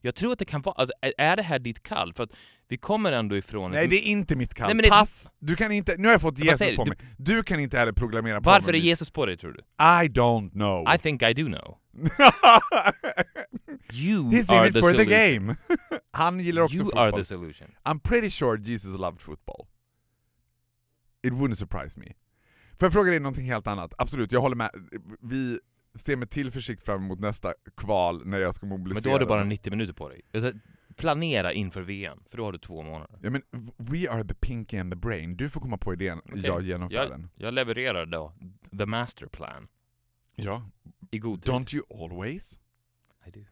[0.00, 2.12] Jag tror att det kan vara, alltså, är- det här ditt kall?
[2.14, 2.30] För att
[2.68, 3.70] vi kommer ändå ifrån...
[3.70, 4.76] Nej det är inte mitt kall.
[4.76, 5.30] Nej, Pass!
[5.38, 6.90] Du kan inte, nu har jag fått Vad Jesus på du?
[6.90, 6.98] mig.
[7.18, 8.80] Du kan inte heller proklamera på Varför är mig.
[8.80, 9.58] Jesus på dig tror du?
[9.78, 10.94] I don't know.
[10.94, 11.76] I think I do know.
[13.92, 15.46] You He's are in it the for the solution.
[15.46, 15.56] game.
[16.12, 17.02] Han gillar också You fotboll.
[17.02, 17.68] are the solution.
[17.84, 19.66] I'm pretty sure Jesus loved football.
[21.22, 22.06] It wouldn't surprise me.
[22.78, 23.92] Får jag fråga dig någonting helt annat?
[23.98, 24.70] Absolut, jag håller med.
[25.20, 25.58] Vi
[25.94, 29.00] ser med tillförsikt fram emot nästa kval när jag ska mobilisera.
[29.00, 29.48] Men då har du bara den.
[29.48, 30.22] 90 minuter på dig.
[30.96, 33.18] Planera inför VM, för då har du två månader.
[33.22, 33.42] Ja men
[33.76, 35.36] we are the pinky and the brain.
[35.36, 36.42] Du får komma på idén, Okej.
[36.44, 37.30] jag genomför Jag, den.
[37.36, 38.32] jag levererar då
[38.78, 39.68] the master plan
[40.36, 40.70] Ja.
[41.10, 41.52] i god tid.
[41.52, 42.58] Don't you always?
[43.26, 43.44] I do.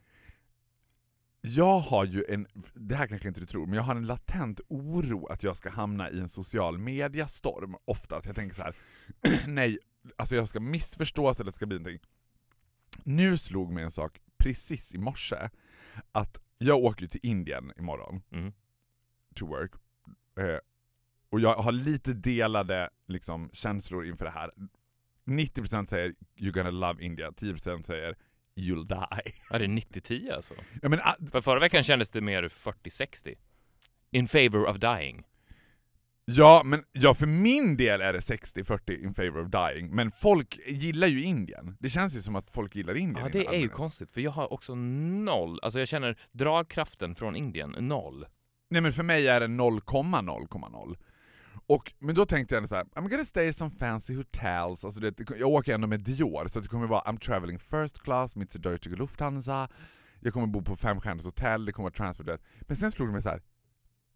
[1.41, 4.61] Jag har ju en, det här kanske inte du tror, men jag har en latent
[4.67, 8.17] oro att jag ska hamna i en social media-storm ofta.
[8.17, 8.75] Att jag tänker så här:
[9.47, 9.77] nej,
[10.15, 12.09] alltså jag ska missförstås eller det ska bli någonting.
[13.05, 15.49] Nu slog mig en sak precis i morse,
[16.11, 18.53] att jag åker till Indien imorgon, Mm.
[19.35, 19.71] to work,
[20.39, 20.57] eh,
[21.29, 24.51] och jag har lite delade liksom, känslor inför det här.
[25.25, 28.15] 90% säger 'you're gonna love India', 10% säger
[28.55, 30.53] 'you'll die' Ja, det är 90-10 alltså.
[30.81, 33.35] ja, men, ah, För förra veckan kändes det mer 40-60.
[34.11, 35.23] In favor of dying.
[36.31, 40.59] Ja, men ja, för min del är det 60-40 in favor of dying, men folk
[40.67, 41.77] gillar ju Indien.
[41.79, 43.25] Det känns ju som att folk gillar Indien.
[43.25, 45.59] Ja, det är ju konstigt, för jag har också noll.
[45.63, 48.25] Alltså jag känner dragkraften från Indien, noll.
[48.69, 50.97] Nej men för mig är det 0,0,0.
[51.67, 55.13] Och, men då tänkte jag så här: I'm gonna stay some fancy hotels, alltså det,
[55.39, 58.89] jag åker ändå med Dior, så det kommer vara I'm traveling first class, mitt Deutsche
[58.89, 59.69] Lufthansa,
[60.19, 63.21] jag kommer bo på femstjärnigt hotell, det kommer vara transfer Men sen slog det mig
[63.21, 63.41] så här.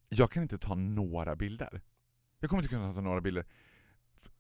[0.10, 1.82] jag kan inte ta några bilder.
[2.44, 3.46] Jag kommer inte kunna ta några bilder.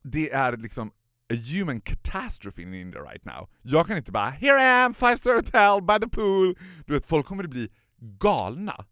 [0.01, 0.87] Det är liksom
[1.33, 3.49] a human catastrophe in India right now.
[3.61, 7.05] Jag kan inte bara 'Here I am, five star hotel, by the pool' Du vet,
[7.05, 8.85] folk kommer att bli galna.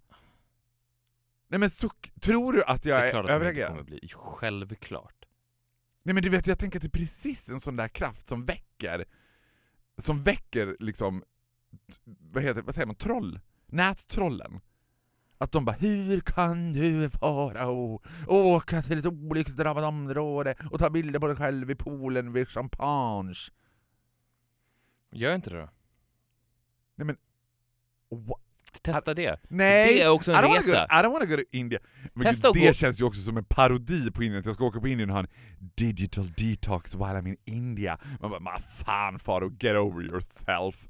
[1.47, 1.89] Nej men så,
[2.21, 3.69] tror du att jag är är klart att överreagerar?
[3.69, 3.99] kommer bli.
[4.13, 5.25] Självklart.
[6.03, 8.45] Nej men du vet, jag tänker att det är precis en sån där kraft som
[8.45, 9.05] väcker,
[9.97, 11.23] som väcker liksom,
[12.05, 13.39] vad heter vad säger man, troll?
[13.65, 14.61] Nättrollen.
[15.41, 20.89] Att de bara ”Hur kan du vara och åka till ett olycksdrabbat område och ta
[20.89, 23.33] bilder på dig själv i poolen vid champagne?”
[25.11, 25.69] Gör inte det då.
[26.95, 27.15] Nej men...
[28.11, 28.39] Wha-
[28.81, 29.39] Testa det.
[29.49, 29.93] Nej!
[29.93, 30.71] Det är också en I resa.
[30.71, 31.79] Go, I don't wanna go to India.
[32.13, 34.55] Men Testa gud, det gå- känns ju också som en parodi på Indien, att jag
[34.55, 35.29] ska åka på Indien och ha en
[35.75, 37.99] digital detox while I'm in India.
[38.21, 40.87] Man bara, fan Faro, get over yourself.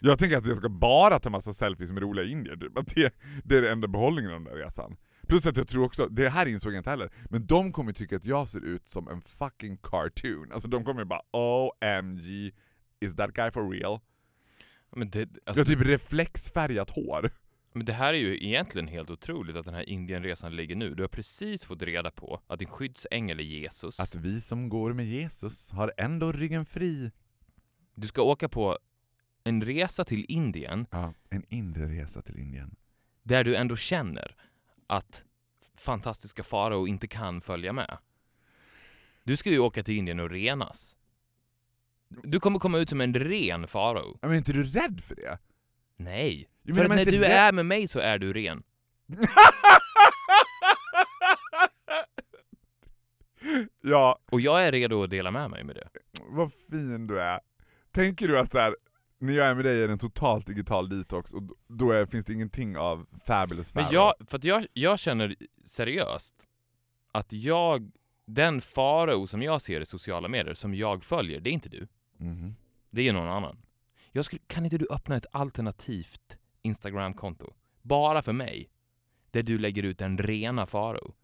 [0.00, 2.94] Jag tänker att jag ska bara ta massa selfies med roliga indier, typ.
[2.94, 4.96] Det, det är den enda behållningen av den där resan.
[5.28, 8.16] Plus att jag tror också, det här insåg jag inte heller, men de kommer tycka
[8.16, 10.52] att jag ser ut som en fucking cartoon.
[10.52, 12.52] Alltså de kommer bara OMG,
[13.00, 14.00] is that guy for real?
[14.96, 17.30] Men det, Jag alltså, har typ reflexfärgat hår.
[17.72, 20.94] men det här är ju egentligen helt otroligt att den här Indienresan ligger nu.
[20.94, 24.00] Du har precis fått reda på att din skyddsängel är Jesus.
[24.00, 27.10] Att vi som går med Jesus har ändå ryggen fri.
[27.94, 28.78] Du ska åka på
[29.44, 32.76] en resa till Indien Ja, en inre resa till Indien.
[33.22, 34.36] där du ändå känner
[34.86, 35.22] att
[35.76, 37.98] fantastiska farao inte kan följa med.
[39.24, 40.96] Du ska ju åka till Indien och renas.
[42.08, 44.18] Du kommer komma ut som en ren farao.
[44.22, 45.38] Men är inte du rädd för det?
[45.96, 46.48] Nej.
[46.62, 48.62] Jag För att men när du är med mig så är du ren.
[53.82, 55.88] ja, Och jag är redo att dela med mig med det.
[56.20, 57.40] vad fin du är.
[57.92, 58.76] Tänker du att så här,
[59.20, 62.24] när jag är med dig är det en totalt digital detox och då- är, finns
[62.24, 63.94] det ingenting av fabulous Men Pharaoh?
[64.18, 66.34] jag, för jag, jag känner seriöst
[67.12, 67.90] att jag,
[68.26, 71.88] den farao som jag ser i sociala medier, som jag följer, det är inte du.
[72.16, 72.54] Mhm.
[72.90, 73.62] Det är någon annan.
[74.12, 77.54] Jag skulle, kan inte du öppna ett alternativt Instagram-konto?
[77.82, 78.70] Bara för mig.
[79.30, 81.14] Där du lägger ut den rena farao.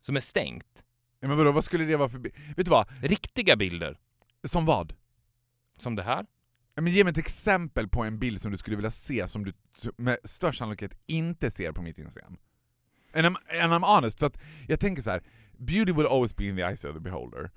[0.00, 0.84] Som är stängt.
[1.20, 2.18] ja, men vadå, vad skulle det vara för...
[2.18, 2.88] Vet du vad?
[3.02, 3.98] Riktiga bilder.
[4.44, 4.94] Som vad?
[5.78, 6.26] Som det här.
[6.76, 9.52] Men ge mig ett exempel på en bild som du skulle vilja se som du
[9.96, 12.36] med störst sannolikhet inte ser på mitt Instagram.
[13.14, 15.22] And I'm, and I'm honest, för att jag tänker så här.
[15.58, 17.50] beauty will always be in the eyes of the beholder.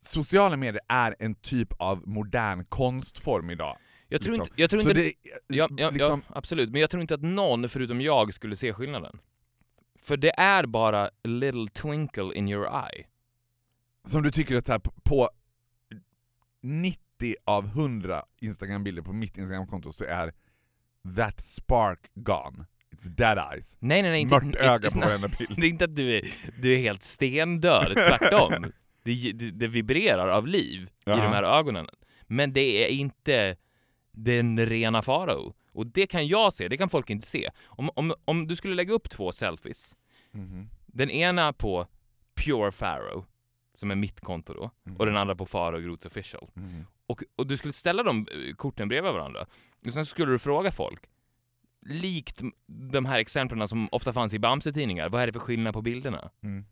[0.00, 3.78] Sociala medier är en typ av modern konstform idag.
[4.08, 4.52] Jag tror liksom.
[4.52, 4.62] inte...
[4.62, 5.12] Jag tror inte det,
[5.46, 6.70] ja, ja, liksom, ja, absolut.
[6.70, 9.18] Men jag tror inte att någon förutom jag skulle se skillnaden.
[10.00, 13.06] För det är bara a little twinkle in your eye.
[14.04, 15.30] Som du tycker att så här, på- på
[17.20, 20.32] 90 av 100 Instagram-bilder på mitt Instagram-konto så är
[21.16, 22.64] that spark gone.
[22.92, 23.76] It's dead eyes.
[23.80, 24.26] Nej, nej, nej.
[24.26, 25.56] Mört öga it's på varenda bild.
[25.60, 26.22] Det är inte att du är,
[26.62, 28.72] du är helt stendöd, tvärtom.
[29.04, 31.16] Det, det, det vibrerar av liv i Jaha.
[31.16, 31.86] de här ögonen.
[32.26, 33.56] Men det är inte
[34.12, 35.54] den rena farao.
[35.72, 37.50] Och det kan jag se, det kan folk inte se.
[37.66, 39.96] Om, om, om du skulle lägga upp två selfies,
[40.32, 40.68] Mhm.
[40.86, 41.86] den ena på
[42.34, 43.24] Pure Pharaoh,
[43.74, 46.50] som är mitt konto då, och den andra på Pharaoh Roots Official.
[46.54, 46.86] Mhm.
[47.10, 49.46] Och, och du skulle ställa de eh, korten bredvid varandra,
[49.86, 51.00] och sen skulle du fråga folk,
[51.86, 55.82] likt de här exemplen som ofta fanns i Bamse-tidningar, vad är det för skillnad på
[55.82, 56.30] bilderna?
[56.42, 56.64] Mm.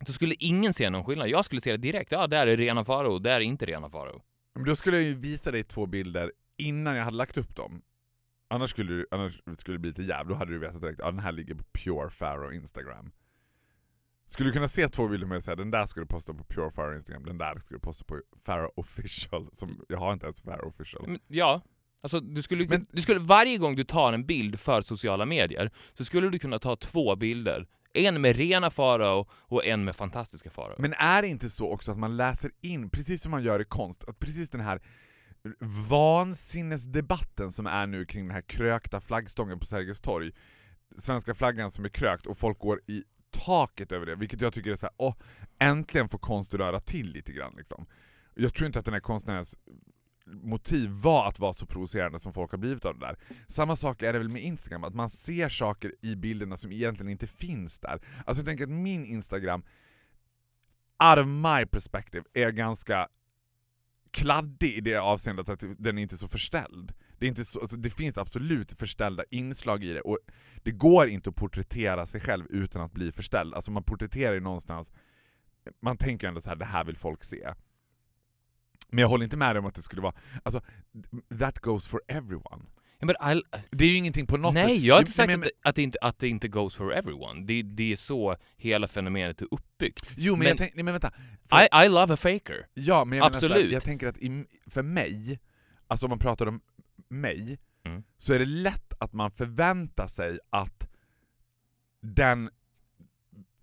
[0.00, 1.28] Då skulle ingen se någon skillnad.
[1.28, 2.12] Jag skulle se det direkt.
[2.12, 4.22] Ja, där är rena farao, där är inte rena farao.
[4.54, 7.82] Men då skulle jag ju visa dig två bilder innan jag hade lagt upp dem.
[8.48, 11.06] Annars skulle, du- annars skulle det bli lite jävla, då hade du vetat direkt, ja
[11.10, 13.10] den här ligger på Pure Pharaoh Instagram.
[14.26, 16.70] Skulle du kunna se två bilder med säga den där ska du posta på Pure
[16.70, 20.42] Pharaoh Instagram, den där ska du posta på Pharaoh official, som, jag har inte ens
[20.42, 21.04] Pharaoh official.
[21.08, 21.62] Men, ja,
[22.02, 25.70] alltså du skulle, Men- du skulle, varje gång du tar en bild för sociala medier,
[25.94, 27.66] så skulle du kunna ta två bilder.
[27.92, 30.74] En med rena farao och en med fantastiska farao.
[30.78, 33.64] Men är det inte så också att man läser in, precis som man gör i
[33.64, 34.82] konst, att precis den här
[35.88, 40.32] vansinnesdebatten som är nu kring den här krökta flaggstången på Sergels torg,
[40.98, 43.04] svenska flaggan som är krökt och folk går i
[43.44, 45.14] taket över det, vilket jag tycker är så här, åh,
[45.58, 47.86] äntligen får konst röra till lite grann liksom.
[48.34, 49.56] Jag tror inte att den här konstnärens
[50.26, 53.18] motiv var att vara så provocerande som folk har blivit av det där.
[53.48, 57.10] Samma sak är det väl med Instagram, att man ser saker i bilderna som egentligen
[57.10, 58.00] inte finns där.
[58.26, 59.62] Alltså jag tänker att min Instagram,
[61.04, 63.08] out of my perspective, är ganska
[64.10, 66.92] kladdig i det avseendet att den är inte så förställd.
[67.18, 70.18] Det, är inte så, alltså det finns absolut förställda inslag i det, och
[70.62, 73.54] det går inte att porträttera sig själv utan att bli förställd.
[73.54, 74.92] Alltså man porträtterar ju någonstans,
[75.82, 77.52] man tänker ändå så här: det här vill folk se.
[78.90, 80.60] Men jag håller inte med dig om att det skulle vara, alltså
[81.38, 82.64] that goes for everyone.
[83.00, 84.66] I'll, Det är ju ingenting på något sätt...
[84.66, 86.74] nej, jag har inte sagt men- att, det, att, det inte, att det inte goes
[86.74, 87.46] for everyone.
[87.46, 90.12] Det, det är så hela fenomenet är uppbyggt.
[90.16, 91.12] Jo men, men- jag tänk, nej, men vänta.
[91.52, 92.66] I, I love a faker.
[92.74, 93.72] Ja, men jag menar Absolut.
[93.72, 95.40] jag tänker att i, för mig,
[95.86, 96.60] alltså om man pratar om
[97.08, 98.02] mig, Mm.
[98.16, 100.88] så är det lätt att man förväntar sig att
[102.00, 102.50] den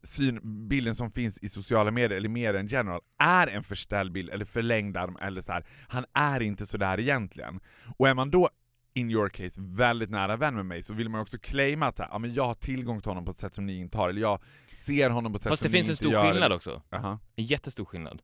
[0.03, 4.29] syn, bilden som finns i sociala medier, eller mer än general, är en förställd bild,
[4.29, 5.65] eller förlängd arm, eller så här.
[5.88, 7.60] han är inte så där egentligen.
[7.97, 8.49] Och är man då
[8.93, 12.08] in your case, väldigt nära vän med mig så vill man också claima att här,
[12.12, 14.21] ja, men jag har tillgång till honom på ett sätt som ni inte har, eller
[14.21, 14.39] jag
[14.71, 16.32] ser honom på ett sätt Fast som det ni finns en inte stor gör.
[16.32, 16.82] skillnad också.
[16.89, 17.19] Jaha.
[17.36, 18.21] En jättestor skillnad.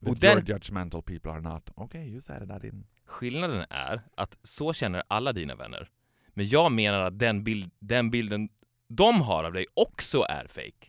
[0.00, 1.70] That Och den- your judgmental people are not.
[1.76, 2.84] Okay, you said it, I didn't.
[3.04, 5.88] Skillnaden är att så känner alla dina vänner.
[6.28, 8.48] Men jag menar att den, bild, den bilden
[8.88, 10.88] de har av dig också är fake.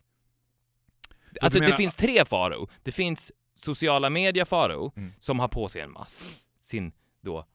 [1.39, 2.67] Så Alltså menar- det finns tre Faro.
[2.84, 5.13] Det finns sociala media Faro Mm.
[5.19, 6.26] som har på sig en mask.
[6.62, 7.45] Sin då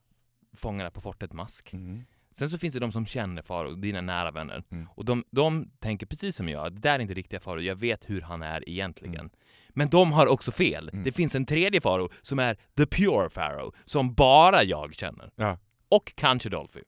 [0.57, 1.73] Fångarna på fortet-mask.
[1.73, 2.05] Mm.
[2.31, 4.64] Sen så finns det de som känner Faro, dina nära vänner.
[4.71, 4.88] Mm.
[4.94, 8.11] Och de, de tänker precis som jag, det där är inte riktiga Faro, jag vet
[8.11, 9.14] hur han är egentligen.
[9.21, 9.31] Mm.
[9.78, 10.90] Men de har också fel.
[10.92, 11.04] Mm.
[11.04, 15.30] Det finns en tredje Faro som är the pure Faro, som bara jag känner.
[15.36, 15.58] Ja.
[15.88, 16.80] Och kanske Dolphy.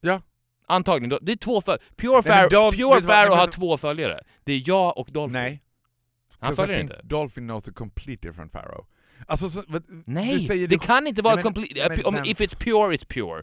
[0.00, 0.20] Ja.
[0.68, 1.82] Antagligen, det är två följare.
[1.96, 4.20] Pure Faro, Dolph- pure men- har två följare.
[4.44, 5.32] Det är jag och Dolphy.
[5.32, 5.62] Nej.
[6.38, 7.00] Han följer inte.
[7.04, 8.86] Dolphin knows a complete different Pharaoh.
[9.26, 11.88] Alltså, så, vad- Nej, det du, kan inte vara Nej, men- complete...
[11.88, 13.42] men- om, men- if it's pure, it's pure.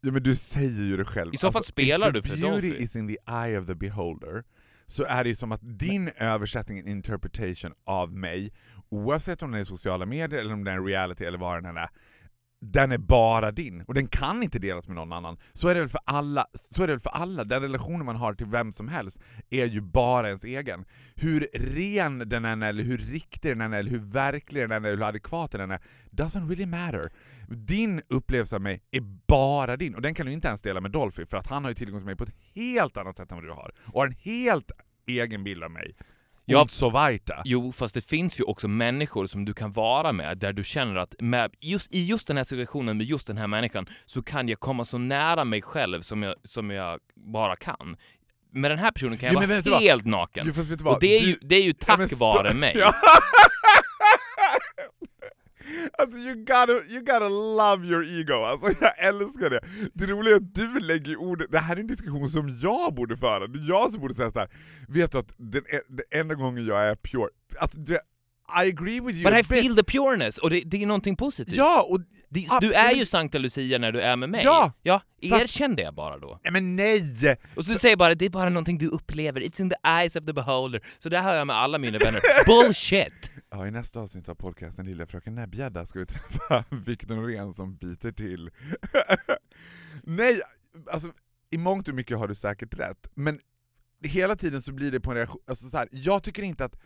[0.00, 1.28] Ja men du säger ju det själv.
[1.30, 2.82] Alltså, I så fall spelar if du för beauty Dolphy.
[2.84, 4.44] is in the eye of the beholder,
[4.90, 8.52] så är det ju som att din översättning, interpretation av mig,
[8.88, 11.64] oavsett om den är i sociala medier eller om den är reality eller vad den
[11.64, 11.88] än är,
[12.60, 15.38] den är bara din, och den kan inte delas med någon annan.
[15.52, 17.44] Så är det väl för alla, så är det väl för alla.
[17.44, 19.18] den relationen man har till vem som helst
[19.50, 20.84] är ju bara ens egen.
[21.14, 24.72] Hur ren den än är, eller hur riktig den än är, eller hur verklig den
[24.72, 27.12] än är, eller hur adekvat den än är, doesn't really matter.
[27.54, 30.90] Din upplevelse av mig är bara din, och den kan du inte ens dela med
[30.90, 33.36] Dolphy, för att han har ju tillgång till mig på ett helt annat sätt än
[33.36, 34.70] vad du har, och har en helt
[35.06, 35.94] egen bild av mig.
[36.44, 36.66] Ja.
[36.92, 37.42] Weiter.
[37.44, 40.96] Jo, fast det finns ju också människor som du kan vara med där du känner
[40.96, 44.48] att med just, i just den här situationen med just den här människan så kan
[44.48, 47.96] jag komma så nära mig själv som jag, som jag bara kan.
[48.52, 49.82] Med den här personen kan jag Jo, vara vad?
[49.82, 50.52] helt naken.
[50.56, 50.94] Jo, vad?
[50.94, 52.74] Och det är, Du- ju, det är ju Ja, tack stå- vare mig.
[52.78, 52.94] Ja.
[55.98, 59.60] Alltså you gotta, you gotta love your ego, alltså jag älskar det.
[59.94, 63.16] Det roliga är att du lägger ordet, det här är en diskussion som jag borde
[63.16, 64.48] föra, det är jag som borde säga såhär,
[64.88, 67.28] vet du att den, e- den enda gången jag är pure,
[67.58, 67.98] alltså du,
[68.64, 71.56] I agree with you But I feel the pureness, och det, det är någonting positivt.
[71.56, 72.00] Ja, och...
[72.28, 74.44] Det, du är ju Sankta Lucia när du är med mig.
[74.44, 74.72] Ja!
[74.82, 76.40] ja erkänn det bara då.
[76.44, 77.36] Nej men nej!
[77.56, 80.16] Och så du säger bara det är bara någonting du upplever, it's in the eyes
[80.16, 80.80] of the beholder.
[80.98, 82.20] Så det har jag med alla mina vänner.
[82.46, 83.30] Bullshit!
[83.50, 87.76] Ja, i nästa avsnitt av podcasten Lilla Fröken Näbbgädda ska vi träffa Viktor Norén som
[87.76, 88.50] biter till.
[90.02, 90.40] Nej,
[90.90, 91.12] alltså
[91.50, 93.40] i mångt och mycket har du säkert rätt, men
[94.02, 96.80] hela tiden så blir det på en reaktion, alltså så här, jag tycker inte att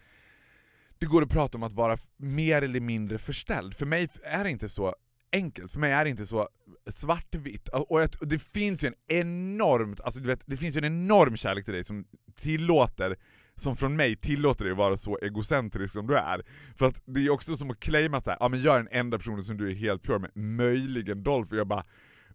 [0.98, 3.74] det går att prata om att vara mer eller mindre förställd.
[3.76, 4.94] För mig är det inte så
[5.32, 6.48] enkelt, för mig är det inte så
[6.90, 7.68] svartvitt.
[7.68, 10.84] Och jag- och det finns ju en enormt, alltså du vet, det finns ju en
[10.84, 13.16] enorm kärlek till dig som tillåter
[13.56, 16.42] som från mig tillåter dig att vara så egocentrisk som du är.
[16.76, 18.78] För att det är också som att claima att så här, ja men jag är
[18.78, 21.84] den enda personen som du är helt pure med, möjligen Dolph, och jag bara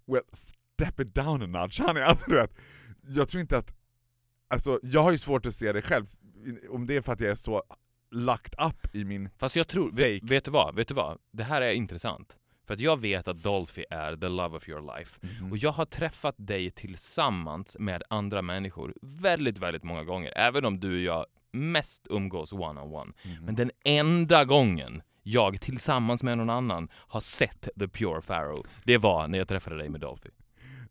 [0.05, 2.03] well, step it down a notch honey.
[2.07, 2.55] Alltså du vet,
[3.01, 3.73] jag tror inte att,
[4.47, 6.05] alltså jag har ju svårt att se det själv,
[6.69, 7.63] om det är för att jag är så
[8.11, 9.29] locked up i min...
[9.37, 10.75] Fast jag tror, vet, vet du vad?
[10.75, 11.17] Vet du vad?
[11.31, 12.37] Det här är intressant.
[12.69, 15.19] För att jag vet att Dolphy är the love of your life.
[15.21, 15.51] Mhm.
[15.51, 20.33] Och jag har träffat dig tillsammans med andra människor väldigt, väldigt många gånger.
[20.35, 23.11] Även om du och jag mest umgås one-on-one.
[23.25, 23.45] Mhm.
[23.45, 28.97] Men den enda gången jag tillsammans med någon annan har sett the pure Pharaoh, det
[28.97, 30.29] var när jag träffade dig med Dolphy.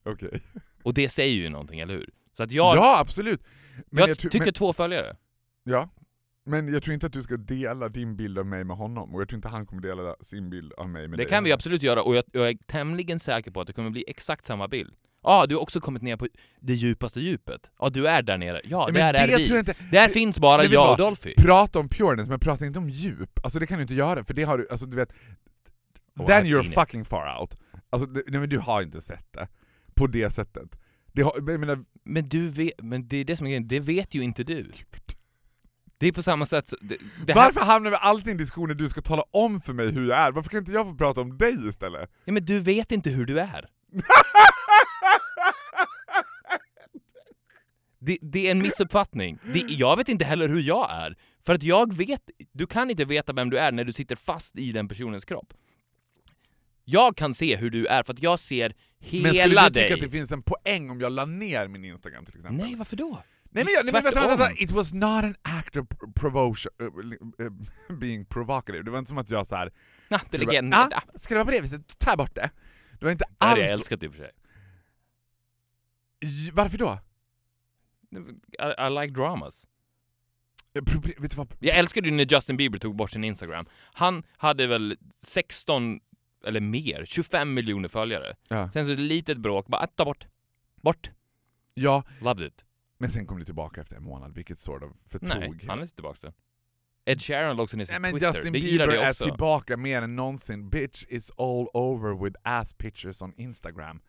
[0.05, 0.41] Okej.
[0.83, 2.11] Och det säger ju någonting, eller hur?
[2.37, 3.43] Så att jag, Ja, absolut!
[3.87, 5.17] Men jag, tror- tycker men, två följare.
[5.64, 5.88] Ja,
[6.49, 9.21] men jag tror inte att du ska dela din bild av mig med honom, och
[9.21, 11.31] jag tror inte han kommer dela sin bild av mig med Det dig.
[11.31, 14.05] kan vi absolut göra och jag, jag är tämligen säker på att det kommer bli
[14.07, 14.95] exakt samma bild.
[15.23, 16.29] Ja, ah, du har också kommit ner på
[16.61, 17.71] det djupaste djupet.
[17.79, 18.61] Ja, ah, du är där nere.
[18.65, 19.45] Ja, men där är det vi.
[19.47, 20.97] tror jag inte- Där det- finns bara jag och?
[20.99, 21.35] Dolphy.
[21.37, 23.41] Prata om pureness, men prata inte om djup.
[23.43, 25.09] Alltså det kan du inte göra, för det har du, alltså du vet...
[26.19, 26.75] Oh, then I've you're seen it.
[26.75, 27.57] fucking far out.
[27.91, 29.49] Alltså, det, nej men du har inte sett det.
[29.95, 30.79] På det sättet.
[31.13, 34.15] Det har, menar, Men du vet, men det är det som är grejen, det vet
[34.15, 34.73] ju inte du.
[35.99, 38.69] Det är på samma sätt, det, det här, varför hamnar vi alltid i en diskussion
[38.69, 40.33] där du ska tala om för mig hur jag är?
[40.33, 42.11] Varför kan inte jag få prata om dig istället?
[42.25, 43.69] ja, men du vet inte hur du är.
[48.01, 49.39] Det, det är en missuppfattning.
[49.53, 51.17] Det, jag vet inte heller hur jag är.
[51.46, 52.21] För att jag vet,
[52.53, 55.53] du kan inte veta vem du är när du sitter fast i den personens kropp.
[56.85, 59.83] Jag kan se hur du är för att jag ser hela men skulle du dig.
[59.83, 62.67] tycka att det finns en poäng om jag la ner min Instagram till exempel?
[62.67, 63.23] Nej, varför då?
[63.51, 66.13] Nej men, jag, nej, men vänta, vänta, vänta, it was not an act of pr-
[66.15, 66.87] provocation, uh,
[67.46, 67.53] uh,
[67.99, 68.83] being provocative.
[68.83, 69.73] Det var inte som att jag så här.
[70.11, 70.75] Nah, det det legend.
[70.75, 72.51] vara- ah, ska det vara på det viset, ta bort det.
[72.99, 73.71] Det var inte Det hade alls...
[73.71, 74.31] jag älskat i och för sig.
[76.53, 76.99] Varför då?
[78.11, 78.17] I,
[78.87, 79.69] I like dramas.
[80.75, 80.83] Eh,
[81.19, 81.55] vet du vad?
[81.61, 83.67] Jag älskade ju när Justin Bieber tog bort sin Instagram.
[83.92, 86.01] Han hade väl 16
[86.46, 88.37] eller mer, 25 miljoner följare.
[88.49, 88.71] Ja.
[88.71, 90.27] Sen så ett litet bråk, bara att ta bort.
[90.83, 91.11] Bort.
[91.75, 92.65] ja, Loved it.
[92.99, 95.29] Men sen kom du tillbaka efter en månad, vilket sort of förtog.
[95.29, 96.33] Nej, han är inte tillbaka där.
[97.05, 98.27] Ed Sheeran låg också ner Nej sin men Twitter.
[98.27, 99.25] Justin det Bieber jag är också.
[99.25, 100.71] tillbaka mer än någonsin.
[100.71, 104.01] Bitch is all over with ass pictures on Instagram.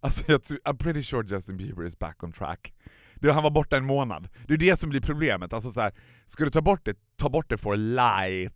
[0.00, 2.74] Alltså jag I'm pretty sure Justin Bieber is back on track.
[3.14, 4.28] Det, han var borta en månad.
[4.48, 5.52] Det är det som blir problemet.
[5.52, 5.92] Alltså så här,
[6.26, 8.54] ska du ta bort det, ta bort det for life.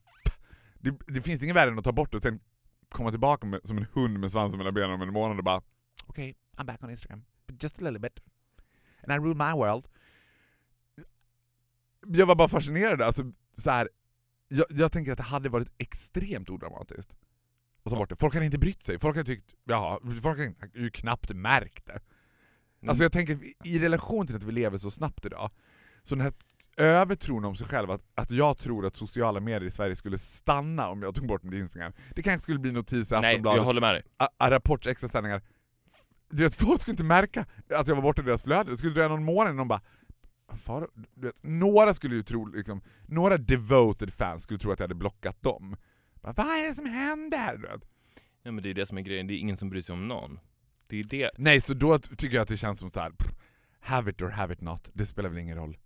[0.80, 2.40] Det, det finns ingen värre än att ta bort det och sen
[2.88, 5.62] komma tillbaka med, som en hund med svansen mellan benen om en månad och bara
[6.06, 7.24] Okej, I'm back on Instagram.
[7.62, 8.20] Just a little bit.
[9.08, 9.84] And I rule my world.
[12.06, 13.02] Jag var bara fascinerad.
[13.02, 13.88] Alltså, så här,
[14.48, 17.12] jag, jag tänker att det hade varit extremt odramatiskt.
[17.82, 18.16] Att ta bort det.
[18.16, 18.98] Folk hade inte brytt sig.
[18.98, 21.92] Folk hade tyckt, jaha, folk hade ju knappt märkt det.
[21.92, 22.88] Mm.
[22.88, 25.50] Alltså jag tänker, i relation till att vi lever så snabbt idag,
[26.02, 26.32] så den här
[26.76, 30.88] övertron om sig själv, att, att jag tror att sociala medier i Sverige skulle stanna
[30.88, 31.92] om jag tog bort min Instagram.
[32.14, 34.02] Det kanske skulle bli notis i Nej, Aftonbladet, jag håller med dig.
[34.16, 35.42] A- A- Rapports extrasändningar.
[36.30, 38.70] Du vet, folk skulle inte märka att jag var borta i deras flöde.
[38.70, 39.80] Det skulle dröja någon månad innan de bara
[40.56, 44.84] Far, du vet, några skulle ju tro, liksom, några devoted fans skulle tro att jag
[44.84, 45.76] hade blockat dem.
[46.14, 47.56] Bara, Vad är det som händer?
[47.56, 47.88] Du vet.
[48.42, 50.08] Ja, men det är det som är grejen, det är ingen som bryr sig om
[50.08, 50.38] någon.
[50.86, 51.30] Det är det.
[51.38, 53.10] Nej, så då tycker jag att det känns som så här.
[53.10, 53.30] pff,
[53.80, 55.76] have it or have it not, det spelar väl ingen roll.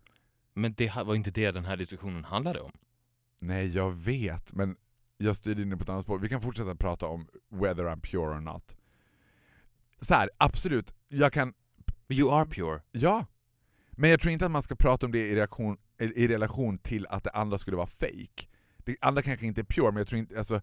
[0.54, 2.72] Men det var inte det den här diskussionen handlade om.
[3.38, 4.76] Nej, jag vet, men
[5.18, 6.18] jag styrde in på ett annat spår.
[6.18, 8.76] Vi kan fortsätta prata om whether I'm pure or not.
[10.00, 11.54] Så här, absolut, jag kan
[12.08, 12.80] You are pure.
[12.92, 13.26] Ja.
[13.90, 17.06] Men jag tror inte att man ska prata om det i, reaktion, i relation till
[17.06, 18.46] att det andra skulle vara fake.
[18.76, 20.38] Det andra kanske inte är pure, men jag tror inte...
[20.38, 20.60] Alltså,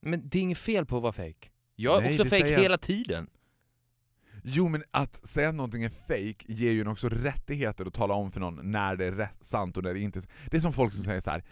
[0.00, 1.48] Men det är inget fel på att vara fake.
[1.76, 2.62] Jag är Nej, också fake säger jag.
[2.62, 3.30] hela tiden.
[4.44, 8.14] jo, men att säga att någonting är fake ger ju en också rättigheter att tala
[8.14, 10.60] om för någon när det är rätt, sant och när det inte är Det är
[10.60, 11.44] som folk som säger så här.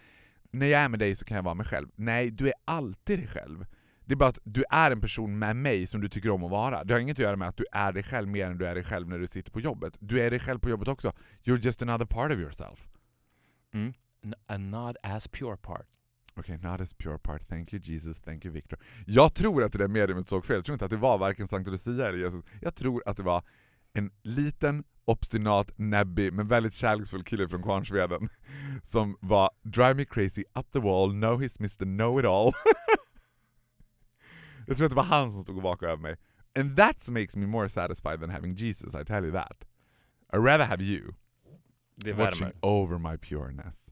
[0.51, 1.87] när jag är med dig så kan jag vara mig själv.
[1.95, 3.65] Nej, du är alltid dig själv.
[4.09, 6.51] Det är bara att du är en person med mig som du tycker om att
[6.51, 6.83] vara.
[6.83, 8.75] Det har inget att göra med att du är dig själv mer än du är
[8.75, 9.97] dig själv när du sitter på jobbet.
[9.99, 11.13] Du är dig själv på jobbet också.
[11.43, 12.87] You're just another part of yourself.
[13.73, 13.93] Mm.
[14.47, 15.85] A not as pure part.
[16.35, 17.47] Okej, not as pure part.
[17.47, 18.79] Thank you Jesus, thank you Victor.
[19.05, 20.55] Jag tror att det där mediumet såg fel.
[20.55, 22.43] Jag tror inte att det var varken Sankta Lucia eller Jesus.
[22.61, 23.43] Jag tror att det var
[23.93, 28.29] en liten, obstinat, näbbig, men väldigt kärleksfull kille från Kvarnsveden
[28.83, 32.53] som var drive me crazy, up the wall, no he's Mr Know-It-All.
[34.69, 36.15] jag tror att det var han som stod och vakade över mig.
[36.59, 39.63] And that makes me more satisfied than having Jesus, I tell you that.
[40.33, 41.13] I'd rather have you
[41.95, 42.55] Det watching värmer.
[42.61, 43.85] over my pureness.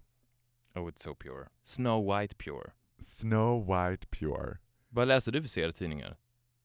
[0.76, 1.48] Oh, it's so pure.
[1.64, 2.72] Snow White pure.
[3.00, 4.58] Snow White Pure.
[4.90, 6.18] Vad läser du för serietidningar?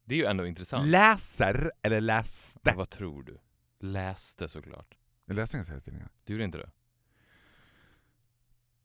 [0.05, 0.87] Det är ju ändå intressant.
[0.87, 2.61] Läser eller läste?
[2.63, 3.39] Men vad tror du?
[3.81, 4.95] Läste såklart.
[5.27, 6.11] Jag läste inga serietidningar.
[6.25, 6.71] Du gjorde inte det?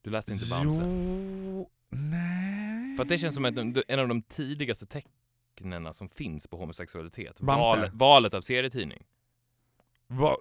[0.01, 0.81] Du läste inte Bamse?
[0.83, 2.95] Jo, nej.
[2.95, 3.57] För att det känns som ett,
[3.87, 5.13] en av de tidigaste tecknen
[5.93, 7.41] som finns på homosexualitet.
[7.41, 9.03] Val, valet av serietidning.
[10.07, 10.37] Va,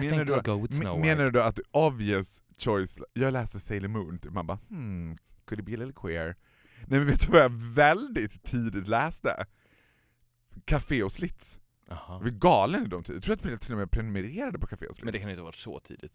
[0.00, 1.16] I menar, du, I'll go with Snow me- White.
[1.16, 4.32] menar du att obvious choice, jag läste Sailor Moon, typ.
[4.32, 6.36] man bara hmm, could it be a little queer?
[6.86, 9.46] Nej men vet du vad jag väldigt tidigt läste?
[10.64, 11.58] Café och Slits.
[11.90, 12.14] Aha.
[12.14, 13.16] Jag var galen i de tiderna.
[13.16, 15.04] Jag tror att jag till och med prenumererade på Café och Slits.
[15.04, 16.12] Men det kan inte ha varit så tidigt.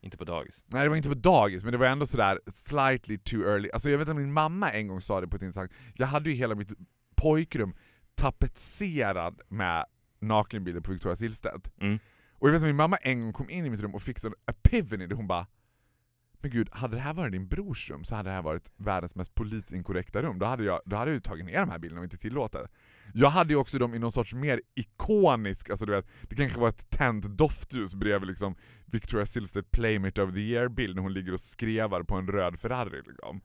[0.00, 0.64] Inte på dagis.
[0.66, 3.70] Nej det var inte på dagis, men det var ändå sådär slightly too early.
[3.70, 6.30] Alltså jag vet att min mamma en gång sa det på ett intressant Jag hade
[6.30, 6.68] ju hela mitt
[7.16, 7.74] pojkrum
[8.14, 9.84] tapetserad med
[10.20, 11.72] nakenbilder på Victoria Silvstedt.
[11.80, 11.98] Mm.
[12.38, 14.18] Och jag vet att min mamma en gång kom in i mitt rum och fick
[14.18, 15.46] sån epiphany där hon bara
[16.42, 19.14] Men gud, hade det här varit din brors rum så hade det här varit världens
[19.14, 20.38] mest politiskt inkorrekta rum.
[20.38, 22.68] Då hade jag, då hade jag tagit ner de här bilderna och inte tillåtit det.
[23.14, 26.60] Jag hade ju också dem i någon sorts mer ikonisk, alltså du vet, det kanske
[26.60, 28.56] var ett tänt doftljus bredvid liksom
[28.86, 33.02] Victoria Silvstedt Playmate of the Year-bild när hon ligger och skrevar på en röd Ferrari
[33.06, 33.40] liksom.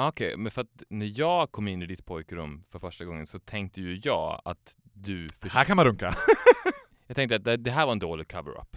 [0.00, 3.26] Ah, Okej, men för att när jag kom in i ditt pojkrum för första gången
[3.26, 6.14] så tänkte ju jag att du förs- Här kan man runka!
[7.06, 8.76] Jag tänkte att det, det här var en dålig cover-up.